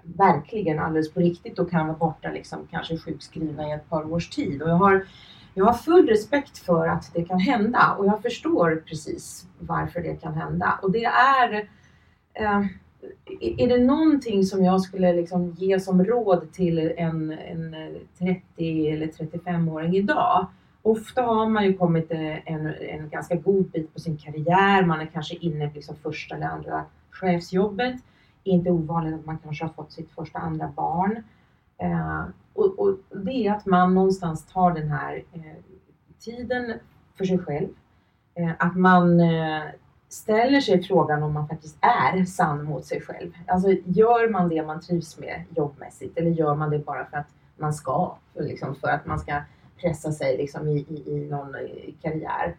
verkligen 0.02 0.78
alldeles 0.78 1.12
på 1.12 1.20
riktigt 1.20 1.58
och 1.58 1.70
kan 1.70 1.86
vara 1.86 1.98
borta 1.98 2.30
liksom 2.30 2.68
kanske 2.70 2.98
sjukskrivna 2.98 3.68
i 3.68 3.72
ett 3.72 3.88
par 3.88 4.12
års 4.12 4.30
tid. 4.30 4.62
Och 4.62 4.68
jag 4.68 4.76
har, 4.76 5.06
jag 5.54 5.64
har 5.64 5.74
full 5.74 6.08
respekt 6.08 6.58
för 6.58 6.88
att 6.88 7.14
det 7.14 7.24
kan 7.24 7.38
hända 7.38 7.94
och 7.98 8.06
jag 8.06 8.22
förstår 8.22 8.82
precis 8.86 9.46
varför 9.58 10.00
det 10.00 10.14
kan 10.14 10.34
hända. 10.34 10.78
Och 10.82 10.92
det 10.92 11.04
är 11.04 11.68
eh, 12.34 12.62
är 13.40 13.68
det 13.68 13.78
någonting 13.78 14.44
som 14.44 14.64
jag 14.64 14.80
skulle 14.80 15.12
liksom 15.12 15.50
ge 15.58 15.80
som 15.80 16.04
råd 16.04 16.52
till 16.52 16.92
en, 16.96 17.32
en 17.32 17.76
30 18.18 18.88
eller 18.88 19.06
35-åring 19.06 19.96
idag? 19.96 20.46
Ofta 20.82 21.22
har 21.22 21.48
man 21.48 21.64
ju 21.64 21.76
kommit 21.76 22.10
en, 22.10 22.66
en 22.66 23.08
ganska 23.08 23.34
god 23.34 23.70
bit 23.70 23.94
på 23.94 24.00
sin 24.00 24.16
karriär. 24.16 24.86
Man 24.86 25.00
är 25.00 25.06
kanske 25.06 25.34
inne 25.34 25.68
på 25.68 25.74
liksom 25.74 25.96
första 25.96 26.34
eller 26.34 26.46
andra 26.46 26.84
chefsjobbet 27.10 27.96
inte 28.44 28.70
ovanligt 28.70 29.14
att 29.14 29.26
man 29.26 29.38
kanske 29.38 29.64
har 29.64 29.72
fått 29.72 29.92
sitt 29.92 30.10
första 30.10 30.38
andra 30.38 30.68
barn. 30.76 31.22
Eh, 31.78 32.24
och, 32.52 32.78
och, 32.78 32.96
det 33.24 33.46
är 33.46 33.52
att 33.52 33.66
man 33.66 33.94
någonstans 33.94 34.46
tar 34.46 34.74
den 34.74 34.88
här 34.88 35.22
eh, 35.32 35.40
tiden 36.20 36.78
för 37.16 37.24
sig 37.24 37.38
själv. 37.38 37.68
Eh, 38.34 38.52
att 38.58 38.76
man 38.76 39.20
eh, 39.20 39.62
ställer 40.08 40.60
sig 40.60 40.82
frågan 40.82 41.22
om 41.22 41.32
man 41.32 41.48
faktiskt 41.48 41.76
är 41.80 42.24
sann 42.24 42.64
mot 42.64 42.84
sig 42.84 43.00
själv. 43.00 43.32
Alltså 43.46 43.68
gör 43.84 44.28
man 44.28 44.48
det 44.48 44.66
man 44.66 44.80
trivs 44.80 45.18
med 45.18 45.44
jobbmässigt 45.56 46.18
eller 46.18 46.30
gör 46.30 46.54
man 46.54 46.70
det 46.70 46.78
bara 46.78 47.04
för 47.04 47.16
att 47.16 47.28
man 47.56 47.74
ska, 47.74 48.16
för, 48.34 48.42
liksom, 48.42 48.74
för 48.74 48.88
att 48.88 49.06
man 49.06 49.18
ska 49.18 49.40
pressa 49.80 50.12
sig 50.12 50.36
liksom, 50.36 50.68
i, 50.68 50.76
i, 50.76 51.10
i 51.10 51.28
någon 51.30 51.54
eh, 51.54 51.94
karriär. 52.02 52.56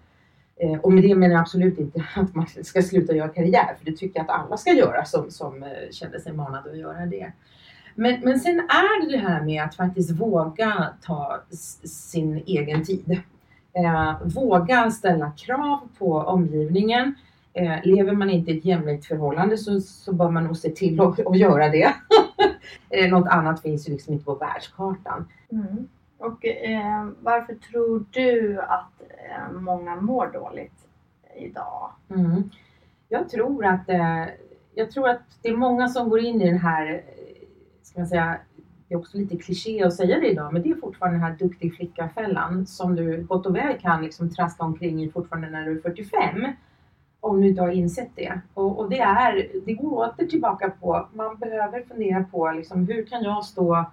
Eh, 0.60 0.80
och 0.80 0.94
med 0.94 1.04
det 1.04 1.16
menar 1.16 1.34
jag 1.34 1.42
absolut 1.42 1.80
inte 1.80 2.04
att 2.16 2.36
man 2.36 2.48
ska 2.64 2.82
sluta 2.82 3.16
göra 3.16 3.30
karriär, 3.30 3.76
för 3.78 3.86
det 3.86 3.98
tycker 3.98 4.20
jag 4.20 4.24
att 4.30 4.42
alla 4.42 4.58
ska 4.58 4.72
göra 4.72 5.06
som, 5.06 5.32
som 5.32 5.64
eh, 5.64 5.70
känner 5.92 6.20
sig 6.20 6.34
manade 6.34 6.72
att 6.72 6.78
göra 6.78 7.06
det. 7.06 7.32
Men, 7.96 8.20
men 8.22 8.40
sen 8.40 8.60
är 8.60 9.06
det 9.06 9.18
det 9.18 9.24
här 9.24 9.42
med 9.42 9.64
att 9.64 9.76
faktiskt 9.76 10.12
våga 10.12 10.94
ta 11.02 11.44
sin 11.84 12.44
egen 12.46 12.86
tid. 12.86 13.22
Eh, 13.74 14.28
våga 14.36 14.92
ställa 14.92 15.32
krav 15.32 15.80
på 15.98 16.18
omgivningen. 16.18 17.16
Eh, 17.54 17.76
lever 17.84 18.14
man 18.14 18.30
inte 18.30 18.52
i 18.52 18.58
ett 18.58 18.66
jämlikt 18.66 19.06
förhållande 19.06 19.58
så, 19.58 19.82
så 19.82 20.14
bör 20.14 20.30
man 20.30 20.44
nog 20.44 20.58
se 20.58 20.70
till 20.70 21.02
att, 21.02 21.28
att 21.28 21.38
göra 21.38 21.70
det. 21.70 21.94
eh, 22.90 23.10
något 23.10 23.28
annat 23.28 23.62
finns 23.62 23.90
ju 23.90 23.92
liksom 23.92 24.14
inte 24.14 24.26
på 24.26 24.36
världskartan. 24.36 25.28
Mm. 25.52 25.88
Och 26.18 26.46
eh, 26.46 27.08
varför 27.22 27.56
tror 27.56 28.06
du 28.12 28.60
att 28.60 29.02
eh, 29.02 29.52
många 29.52 29.96
mår 29.96 30.28
dåligt 30.28 30.88
idag? 31.36 31.92
Mm. 32.10 32.50
Jag, 33.10 33.30
tror 33.30 33.66
att, 33.66 33.90
eh, 33.90 34.26
jag 34.76 34.92
tror 34.92 35.10
att 35.10 35.40
det 35.42 35.50
är 35.50 35.58
många 35.58 35.88
som 35.88 36.10
går 36.10 36.20
in 36.20 36.42
i 36.42 36.50
den 36.50 36.60
här, 36.60 36.94
eh, 36.94 37.48
ska 37.82 38.00
man 38.00 38.08
säga, 38.08 38.38
det 38.88 38.94
är 38.94 39.00
också 39.00 39.18
lite 39.18 39.38
kliché 39.38 39.84
att 39.84 39.94
säga 39.94 40.20
det 40.20 40.32
idag, 40.32 40.54
men 40.54 40.62
det 40.62 40.70
är 40.70 40.76
fortfarande 40.76 41.18
den 41.18 41.24
här 41.24 41.38
duktig 41.38 41.76
flicka-fällan 41.76 42.68
som 42.68 42.96
du 42.96 43.24
gott 43.24 43.46
och 43.46 43.56
väl 43.56 43.80
kan 43.80 44.04
liksom 44.04 44.30
traska 44.30 44.64
omkring 44.64 45.04
i 45.04 45.10
fortfarande 45.10 45.50
när 45.50 45.66
du 45.66 45.78
är 45.78 45.82
45. 45.82 46.22
Om 47.20 47.42
du 47.42 47.48
inte 47.48 47.62
har 47.62 47.70
insett 47.70 48.10
det. 48.16 48.42
Och, 48.54 48.80
och 48.80 48.90
det, 48.90 49.00
är, 49.00 49.48
det 49.66 49.74
går 49.74 50.08
åter 50.08 50.26
tillbaka 50.26 50.70
på, 50.70 51.08
man 51.14 51.38
behöver 51.38 51.82
fundera 51.82 52.24
på 52.24 52.52
liksom, 52.52 52.88
hur 52.88 53.06
kan 53.06 53.24
jag 53.24 53.46
stå 53.46 53.86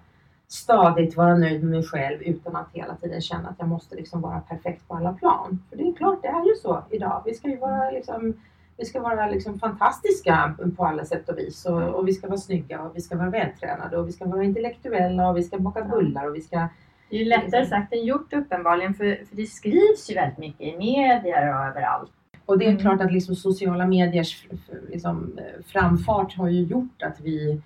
stadigt 0.53 1.17
vara 1.17 1.37
nöjd 1.37 1.63
med 1.63 1.71
mig 1.71 1.83
själv 1.83 2.21
utan 2.21 2.55
att 2.55 2.67
hela 2.73 2.95
tiden 2.95 3.21
känna 3.21 3.49
att 3.49 3.55
jag 3.59 3.67
måste 3.67 3.95
liksom 3.95 4.21
vara 4.21 4.39
perfekt 4.39 4.87
på 4.87 4.95
alla 4.95 5.13
plan. 5.13 5.59
För 5.69 5.77
det 5.77 5.83
är 5.83 5.93
klart, 5.93 6.21
det 6.21 6.27
är 6.27 6.45
ju 6.45 6.55
så 6.55 6.83
idag. 6.89 7.21
Vi 7.25 7.33
ska 7.33 7.49
ju 7.49 7.57
vara 7.57 7.91
liksom 7.91 8.33
vi 8.77 8.85
ska 8.85 9.01
vara 9.01 9.29
liksom 9.29 9.59
fantastiska 9.59 10.55
på 10.77 10.85
alla 10.85 11.05
sätt 11.05 11.29
och 11.29 11.37
vis 11.37 11.65
och, 11.65 11.81
och, 11.81 12.07
vi 12.07 12.13
ska 12.13 12.27
vara 12.27 12.37
snygga 12.37 12.81
och 12.81 12.95
vi 12.95 13.01
ska 13.01 13.17
vara 13.17 13.29
vältränade 13.29 13.97
och 13.97 14.07
vi 14.07 14.11
ska 14.11 14.25
vara 14.25 14.43
intellektuella 14.43 15.29
och 15.29 15.37
vi 15.37 15.43
ska 15.43 15.59
baka 15.59 15.83
bullar 15.83 16.29
och 16.29 16.35
vi 16.35 16.41
ska... 16.41 16.67
Det 17.09 17.15
är 17.15 17.19
ju 17.19 17.25
lättare 17.25 17.65
sagt 17.65 17.93
än 17.93 18.05
gjort 18.05 18.33
uppenbarligen 18.33 18.93
för, 18.93 19.25
för 19.25 19.35
det 19.35 19.45
skrivs 19.45 20.09
ju 20.09 20.15
väldigt 20.15 20.37
mycket 20.37 20.61
i 20.61 20.77
medier 20.77 21.49
och 21.49 21.65
överallt. 21.65 22.11
Och 22.45 22.57
det 22.57 22.65
är 22.65 22.69
mm. 22.69 22.81
klart 22.81 23.01
att 23.01 23.13
liksom 23.13 23.35
sociala 23.35 23.87
mediers 23.87 24.47
liksom, 24.89 25.39
framfart 25.67 26.37
har 26.37 26.49
ju 26.49 26.61
gjort 26.61 27.01
att 27.03 27.21
vi 27.21 27.61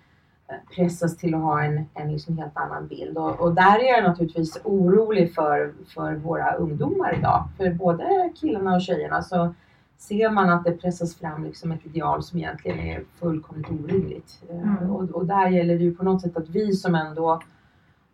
pressas 0.75 1.17
till 1.17 1.35
att 1.35 1.41
ha 1.41 1.63
en, 1.63 1.85
en 1.93 2.11
liksom 2.11 2.37
helt 2.37 2.57
annan 2.57 2.87
bild. 2.87 3.17
Och, 3.17 3.39
och, 3.39 3.55
där 3.55 3.79
är 3.79 3.93
jag 3.93 4.03
naturligtvis 4.03 4.57
orolig 4.63 5.35
för, 5.35 5.73
för 5.93 6.15
våra 6.15 6.53
ungdomar 6.53 7.15
idag. 7.17 7.47
För 7.57 7.73
både 7.73 8.31
killarna 8.35 8.75
och 8.75 8.81
tjejerna 8.81 9.21
så 9.21 9.53
ser 9.97 10.29
man 10.29 10.49
att 10.49 10.63
det 10.63 10.71
pressas 10.71 11.15
fram 11.15 11.43
liksom 11.43 11.71
ett 11.71 11.85
ideal 11.85 12.23
som 12.23 12.39
egentligen 12.39 12.79
är 12.79 13.03
fullkomligt 13.19 13.69
orimligt. 13.69 14.43
Mm. 14.49 14.91
Och, 14.91 15.09
och, 15.09 15.25
där 15.25 15.47
gäller 15.47 15.77
det 15.77 15.83
ju 15.83 15.95
på 15.95 16.03
något 16.03 16.21
sätt 16.21 16.37
att 16.37 16.49
vi 16.49 16.73
som 16.73 16.95
ändå 16.95 17.41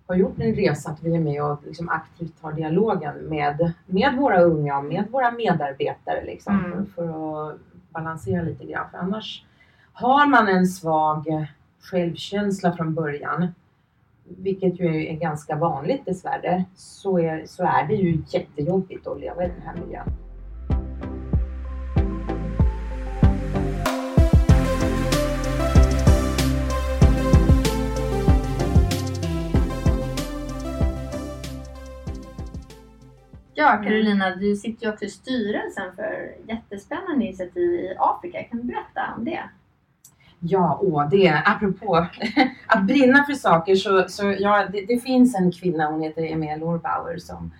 har 0.07 0.15
gjort 0.15 0.39
en 0.39 0.55
resa, 0.55 0.91
att 0.91 1.03
vi 1.03 1.15
är 1.15 1.19
med 1.19 1.43
och 1.43 1.63
liksom 1.65 1.89
aktivt 1.89 2.41
tar 2.41 2.51
dialogen 2.51 3.15
med, 3.15 3.73
med 3.85 4.15
våra 4.15 4.41
unga 4.41 4.77
och 4.77 4.85
med 4.85 5.05
våra 5.11 5.31
medarbetare 5.31 6.25
liksom, 6.25 6.65
mm. 6.65 6.85
för, 6.85 6.93
för, 6.93 7.49
att 7.49 7.57
balansera 7.89 8.41
lite 8.41 8.65
grann. 8.65 8.85
För 8.91 8.97
annars 8.97 9.45
har 9.93 10.27
man 10.27 10.47
en 10.47 10.67
svag 10.67 11.47
självkänsla 11.83 12.75
från 12.75 12.93
början, 12.93 13.47
vilket 14.23 14.79
ju 14.79 15.07
är 15.07 15.13
ganska 15.13 15.55
vanligt 15.55 16.05
dessvärre, 16.05 16.65
så 16.75 17.19
är, 17.19 17.45
så 17.45 17.63
är 17.63 17.87
det 17.87 17.95
ju 17.95 18.21
jättejobbigt 18.27 19.07
att 19.07 19.19
leva 19.19 19.45
i 19.45 19.47
den 19.47 19.61
här 19.61 19.75
miljön. 19.75 20.07
Ja, 33.55 33.81
Carolina, 33.83 34.35
du 34.35 34.55
sitter 34.55 34.85
ju 34.85 34.93
också 34.93 35.05
i 35.05 35.09
styrelsen 35.09 35.95
för 35.95 36.35
jättespännande 36.47 37.25
initiativ 37.25 37.73
i 37.73 37.95
Afrika. 37.99 38.43
Kan 38.43 38.59
du 38.59 38.63
berätta 38.63 39.13
om 39.17 39.25
det? 39.25 39.49
Ja, 40.45 40.79
åh, 40.81 41.09
det 41.09 41.41
apropå 41.45 42.07
att 42.67 42.83
brinna 42.83 43.23
för 43.23 43.33
saker 43.33 43.75
så, 43.75 44.05
så 44.07 44.35
ja, 44.39 44.67
det, 44.71 44.85
det 44.85 44.99
finns 44.99 45.35
en 45.35 45.51
kvinna, 45.51 45.91
hon 45.91 46.01
heter 46.01 46.31
Emilia 46.31 46.55
Lorbauer 46.55 47.17
som, 47.17 47.51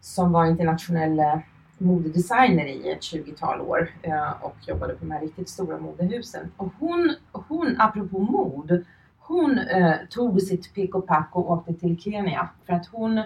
som 0.00 0.32
var 0.32 0.46
internationell 0.46 1.18
eh, 1.18 1.38
modedesigner 1.78 2.66
i 2.66 2.90
ett 2.90 3.00
20-tal 3.00 3.60
år 3.60 3.90
eh, 4.02 4.30
och 4.40 4.56
jobbade 4.66 4.94
på 4.94 5.04
de 5.04 5.10
här 5.10 5.20
riktigt 5.20 5.48
stora 5.48 5.78
modehusen. 5.78 6.52
Och 6.56 6.72
hon, 6.78 7.14
hon 7.32 7.76
apropå 7.78 8.18
mod, 8.18 8.84
hon 9.18 9.58
eh, 9.58 9.94
tog 10.10 10.42
sitt 10.42 10.74
pick 10.74 10.94
och 10.94 11.06
pack 11.06 11.28
och 11.32 11.50
åkte 11.50 11.74
till 11.74 12.00
Kenya 12.00 12.48
för 12.66 12.72
att 12.72 12.86
hon 12.86 13.22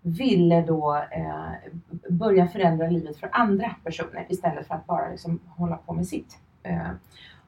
ville 0.00 0.62
då 0.62 1.04
eh, 1.10 1.70
börja 2.08 2.46
förändra 2.46 2.90
livet 2.90 3.16
för 3.16 3.28
andra 3.32 3.74
personer 3.84 4.26
istället 4.28 4.66
för 4.66 4.74
att 4.74 4.86
bara 4.86 5.10
liksom 5.10 5.40
hålla 5.46 5.76
på 5.76 5.92
med 5.92 6.06
sitt. 6.06 6.38
Eh, 6.62 6.90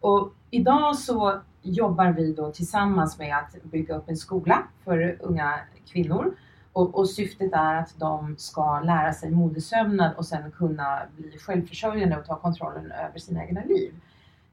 och 0.00 0.32
idag 0.50 0.96
så 0.96 1.40
jobbar 1.62 2.12
vi 2.12 2.32
då 2.32 2.50
tillsammans 2.50 3.18
med 3.18 3.36
att 3.36 3.62
bygga 3.62 3.96
upp 3.96 4.08
en 4.08 4.16
skola 4.16 4.62
för 4.84 5.16
unga 5.20 5.60
kvinnor 5.92 6.34
och, 6.72 6.98
och, 6.98 7.10
syftet 7.10 7.52
är 7.52 7.74
att 7.74 7.94
de 7.98 8.36
ska 8.38 8.80
lära 8.80 9.12
sig 9.12 9.30
modesömnad 9.30 10.16
och 10.16 10.26
sen 10.26 10.50
kunna 10.50 11.02
bli 11.16 11.38
självförsörjande 11.38 12.16
och 12.16 12.26
ta 12.26 12.36
kontrollen 12.36 12.92
över 12.92 13.18
sina 13.18 13.44
egna 13.44 13.64
liv. 13.64 13.94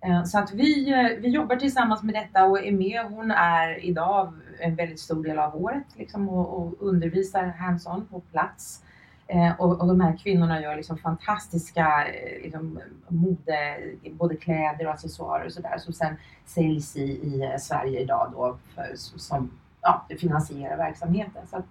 Eh, 0.01 0.23
så 0.23 0.39
att 0.39 0.53
vi, 0.53 0.91
eh, 0.91 1.21
vi 1.21 1.29
jobbar 1.29 1.55
tillsammans 1.55 2.03
med 2.03 2.15
detta 2.15 2.45
och 2.45 2.65
är 2.65 2.71
med. 2.71 3.05
Hon 3.05 3.31
är 3.31 3.85
idag 3.85 4.33
en 4.59 4.75
väldigt 4.75 4.99
stor 4.99 5.23
del 5.23 5.39
av 5.39 5.63
året 5.63 5.85
liksom, 5.95 6.29
och, 6.29 6.61
och 6.61 6.75
undervisar 6.79 7.43
hands-on 7.43 8.05
på 8.05 8.19
plats. 8.19 8.83
Eh, 9.27 9.51
och, 9.59 9.81
och, 9.81 9.87
de 9.87 10.01
här 10.01 10.17
kvinnorna 10.17 10.61
gör 10.61 10.75
liksom 10.75 10.97
fantastiska 10.97 12.07
eh, 12.07 12.43
liksom, 12.43 12.79
mode, 13.07 13.77
både 14.11 14.35
kläder 14.35 14.85
och 14.85 14.93
accessoarer 14.93 15.45
och 15.45 15.51
sådär 15.51 15.77
som 15.77 15.93
sen 15.93 16.15
säljs 16.45 16.95
i, 16.95 17.01
i 17.01 17.41
eh, 17.41 17.57
Sverige 17.57 17.99
idag 17.99 18.31
då 18.33 18.57
för, 18.75 18.91
som 18.95 19.51
ja, 19.81 20.05
finansierar 20.19 20.77
verksamheten. 20.77 21.47
Så 21.47 21.57
att, 21.57 21.65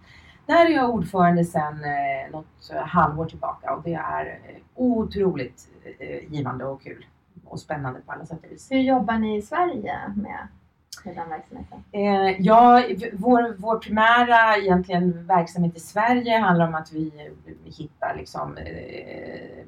där 0.47 0.67
är 0.67 0.71
jag 0.71 0.91
ordförande 0.91 1.45
sedan 1.45 1.85
eh, 1.85 2.31
något 2.33 2.71
eh, 2.73 2.83
halvår 2.83 3.27
tillbaka 3.27 3.75
och 3.75 3.83
det 3.83 3.95
är 3.95 4.27
eh, 4.27 4.57
otroligt 4.75 5.69
eh, 5.99 6.33
givande 6.33 6.65
och 6.65 6.83
kul 6.83 7.07
och 7.45 7.61
spännande 7.61 8.01
på 8.01 8.13
alla 8.13 8.27
sätt 8.27 8.45
och 8.45 8.51
vis. 8.53 8.71
Hur 8.71 8.81
jobbar 8.81 9.19
ni 9.19 9.37
i 9.37 9.43
Sverige 9.43 9.99
med, 10.17 10.49
med 11.05 11.17
den 11.17 11.29
verksamheten? 11.29 11.85
Eh, 11.93 12.41
ja, 12.41 12.83
vår, 13.13 13.55
vår 13.59 13.79
primära 13.79 14.57
egentligen 14.57 15.27
verksamhet 15.27 15.77
i 15.77 15.81
Sverige 15.81 16.39
handlar 16.39 16.69
om 16.69 16.75
att 16.75 16.93
vi, 16.93 17.31
hittar 17.65 18.17
liksom, 18.17 18.57
eh, 18.57 19.65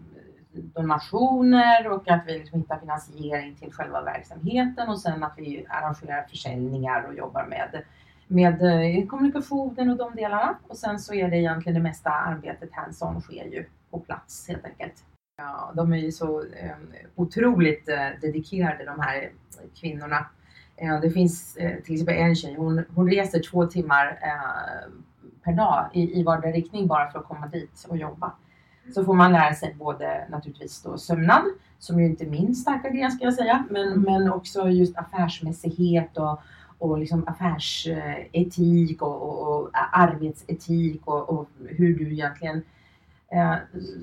donationer 0.52 1.88
och 1.88 2.11
att 2.11 2.22
vi 2.26 2.38
liksom 2.38 2.59
hittar 2.59 2.78
finansiering 2.78 3.54
till 3.54 3.72
själva 3.72 4.02
verksamheten 4.02 4.88
och 4.88 5.00
sen 5.00 5.24
att 5.24 5.35
vi 5.37 5.66
arrangerar 5.68 6.22
försäljningar 6.22 7.02
och 7.02 7.14
jobbar 7.14 7.46
med 7.46 7.83
med 8.28 8.62
eh, 8.62 9.07
kommunikationen 9.07 9.90
och 9.90 9.96
de 9.96 10.14
delarna. 10.14 10.59
Och 10.66 10.76
sen 10.76 11.00
så 11.00 11.14
är 11.14 11.28
det 11.28 11.37
egentligen 11.37 11.74
det 11.74 11.83
mesta 11.83 12.11
arbetet 12.11 12.72
hands-on 12.72 13.20
sker 13.20 13.44
ju 13.44 13.64
på 13.90 14.00
plats 14.00 14.48
helt 14.48 14.64
enkelt. 14.64 15.04
Ja, 15.37 15.72
de 15.74 15.92
är 15.92 15.98
ju 15.98 16.12
så 16.12 16.40
eh, 16.40 16.76
otroligt 17.14 17.88
eh, 17.88 18.09
dedikerade 18.20 18.85
de 18.85 19.00
här 19.00 19.31
kvinnorna. 19.81 20.26
Eh, 20.81 21.01
det 21.01 21.11
finns 21.11 21.57
eh, 21.57 21.83
till 21.83 21.95
exempel 21.95 22.17
en 22.17 22.37
tjej, 22.37 22.55
hon, 22.55 22.85
hon 22.95 23.11
reser 23.11 23.43
två 23.51 23.67
timmar 23.67 24.19
eh, 24.23 24.93
per 25.45 25.53
dag 25.53 25.91
i, 25.93 26.21
i 26.21 26.23
vardera 26.23 26.53
riktning 26.53 26.87
bara 26.87 27.11
för 27.11 27.19
att 27.19 27.25
komma 27.25 27.47
dit 27.47 27.87
och 27.88 27.97
jobba. 27.97 28.33
Så 28.95 29.05
får 29.05 29.14
man 29.14 29.33
lära 29.33 29.55
sig 29.55 29.75
både 29.79 30.27
naturligtvis 30.31 30.83
då 30.83 30.99
sömnad, 30.99 31.43
som 31.79 32.01
ju 32.01 32.07
inte 32.07 32.25
är 32.25 32.31
min 32.31 32.55
starka 32.55 32.91
gren 32.91 33.11
ska 33.11 33.25
jag 33.25 33.35
säga, 33.35 33.64
men, 33.71 33.88
mm. 33.88 34.03
men 34.03 34.33
också 34.33 34.69
just 34.69 34.99
affärsmässighet 34.99 36.17
och, 36.19 36.41
och 36.79 36.99
liksom 36.99 37.29
affärsetik 37.29 39.03
och, 39.03 39.23
och, 39.23 39.49
och 39.49 39.71
arbetsetik 39.93 41.01
och, 41.05 41.31
och 41.31 41.49
hur 41.69 41.99
du 41.99 42.12
egentligen 42.12 42.62
eh, 43.33 43.55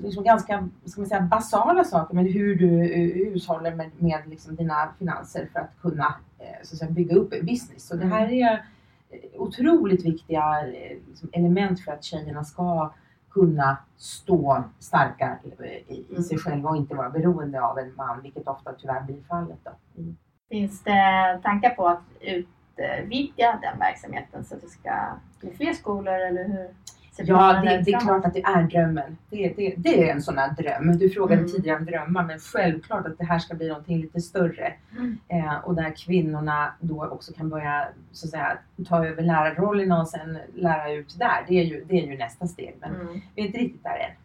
liksom 0.02 0.24
ganska 0.24 0.68
ska 0.84 1.00
man 1.00 1.08
säga, 1.08 1.20
basala 1.20 1.84
saker, 1.84 2.14
men 2.14 2.32
hur 2.32 2.56
du 2.56 2.92
eh, 2.92 3.30
hushåller 3.30 3.74
med, 3.74 3.90
med 3.98 4.20
liksom 4.26 4.56
dina 4.56 4.88
finanser 4.98 5.48
för 5.52 5.60
att 5.60 5.80
kunna 5.80 6.14
eh, 6.38 6.62
så 6.62 6.74
att 6.74 6.78
säga, 6.78 6.90
bygga 6.90 7.16
upp 7.16 7.32
en 7.32 7.46
business. 7.46 7.86
Så 7.86 7.96
det 7.96 8.06
här 8.06 8.26
mm. 8.26 8.42
är 8.42 8.64
eh, 9.10 9.40
otroligt 9.40 10.04
viktiga 10.04 10.66
eh, 10.66 10.96
liksom, 11.08 11.28
element 11.32 11.80
för 11.80 11.92
att 11.92 12.04
tjejerna 12.04 12.44
ska 12.44 12.92
kunna 13.30 13.76
stå 13.96 14.64
starka 14.78 15.38
i, 15.42 16.06
i 16.18 16.22
sig 16.22 16.34
mm. 16.34 16.38
själva 16.38 16.70
och 16.70 16.76
inte 16.76 16.94
vara 16.94 17.10
beroende 17.10 17.62
av 17.62 17.78
en 17.78 17.94
man, 17.94 18.22
vilket 18.22 18.48
ofta 18.48 18.72
tyvärr 18.72 19.02
blir 19.02 19.22
fallet. 19.28 19.58
Då. 19.64 19.70
Mm. 20.00 20.16
Finns 20.48 20.82
det 20.82 21.40
tankar 21.42 21.70
på 21.70 21.88
att 21.88 22.02
utvidga 22.20 23.58
den 23.62 23.78
verksamheten 23.78 24.44
så 24.44 24.54
att 24.54 24.60
det 24.60 24.68
ska 24.68 24.92
bli 25.40 25.50
fler 25.50 25.72
skolor 25.72 26.14
eller 26.14 26.48
hur? 26.48 26.68
Ja, 27.18 27.60
det, 27.64 27.82
det, 27.84 27.92
är 27.92 28.00
klart 28.00 28.24
att 28.24 28.34
det 28.34 28.42
är 28.42 28.62
drömmen. 28.62 29.16
Det, 29.30 29.48
det, 29.56 29.74
det 29.76 30.08
är 30.08 30.12
en 30.12 30.22
sån 30.22 30.38
här 30.38 30.50
dröm. 30.50 30.98
Du 30.98 31.10
frågade 31.10 31.40
mm. 31.40 31.52
tidigare 31.52 31.78
om 31.78 31.84
drömmar, 31.84 32.24
men 32.24 32.38
självklart 32.38 33.06
att 33.06 33.18
det 33.18 33.24
här 33.24 33.38
ska 33.38 33.54
bli 33.54 33.68
någonting 33.68 34.00
lite 34.00 34.20
större. 34.20 34.72
Mm. 34.98 35.18
Eh, 35.28 35.54
och 35.54 35.74
där 35.74 35.96
kvinnorna 35.96 36.72
då 36.80 37.04
också 37.04 37.32
kan 37.32 37.48
börja 37.48 37.88
så 38.12 38.26
att 38.26 38.30
säga, 38.30 38.58
ta 38.88 39.06
över 39.06 39.22
lärarrollerna 39.22 40.00
och 40.00 40.08
sen 40.08 40.38
lära 40.54 40.92
ut 40.92 41.18
där. 41.18 41.44
Det 41.48 41.54
är 41.54 41.64
ju, 41.64 41.84
det 41.84 42.00
är 42.00 42.06
ju 42.06 42.18
nästa 42.18 42.46
steg, 42.46 42.76
men 42.80 42.94
mm. 42.94 43.20
vi 43.34 43.42
är 43.42 43.46
inte 43.46 43.58
riktigt 43.58 43.82
där 43.82 43.98
än. 43.98 44.16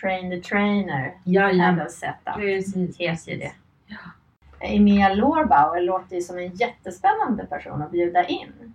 Train 0.00 0.30
the 0.30 0.48
trainer. 0.48 1.14
Ja, 1.24 1.50
ja. 1.50 1.86
Precis. 2.36 2.96
Heter 2.98 3.36
det. 3.36 3.52
Ja. 3.86 3.96
Emilia 4.60 5.14
Lårbauer 5.14 5.80
låter 5.80 6.16
ju 6.16 6.22
som 6.22 6.38
en 6.38 6.54
jättespännande 6.54 7.46
person 7.46 7.82
att 7.82 7.90
bjuda 7.90 8.24
in. 8.24 8.74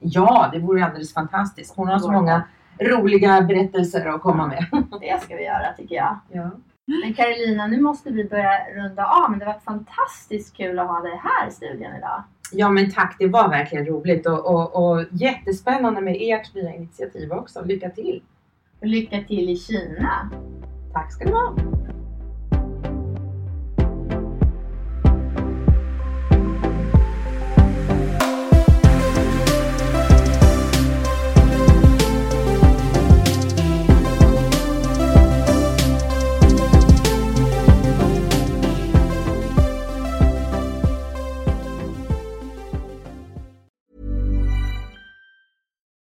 Ja, 0.00 0.50
det 0.52 0.58
vore 0.58 0.84
alldeles 0.84 1.14
fantastiskt. 1.14 1.76
Hon 1.76 1.88
har 1.88 1.98
så 1.98 2.12
många 2.12 2.42
roliga 2.80 3.42
berättelser 3.42 4.06
att 4.06 4.22
komma 4.22 4.46
med. 4.46 4.66
Det 5.00 5.22
ska 5.22 5.36
vi 5.36 5.44
göra 5.44 5.72
tycker 5.76 5.94
jag. 5.94 6.18
Ja. 6.32 6.50
Men 7.04 7.14
Carolina, 7.14 7.66
nu 7.66 7.80
måste 7.80 8.10
vi 8.10 8.24
börja 8.24 8.58
runda 8.74 9.04
av. 9.04 9.30
Men 9.30 9.38
det 9.38 9.44
var 9.44 9.58
fantastiskt 9.64 10.56
kul 10.56 10.78
att 10.78 10.88
ha 10.88 11.00
dig 11.00 11.20
här 11.22 11.48
i 11.48 11.50
studion 11.50 11.96
idag. 11.98 12.22
Ja 12.52 12.70
men 12.70 12.90
tack, 12.90 13.16
det 13.18 13.26
var 13.26 13.48
verkligen 13.48 13.86
roligt 13.86 14.26
och, 14.26 14.46
och, 14.46 14.90
och 14.92 15.04
jättespännande 15.10 16.00
med 16.00 16.16
ert 16.20 16.54
nya 16.54 16.74
initiativ 16.74 17.32
också. 17.32 17.64
Lycka 17.64 17.90
till! 17.90 18.22
Och 18.80 18.86
lycka 18.86 19.22
till 19.28 19.50
i 19.50 19.56
Kina! 19.56 20.30
Tack 20.92 21.12
ska 21.12 21.24
du 21.24 21.32
ha! 21.32 21.69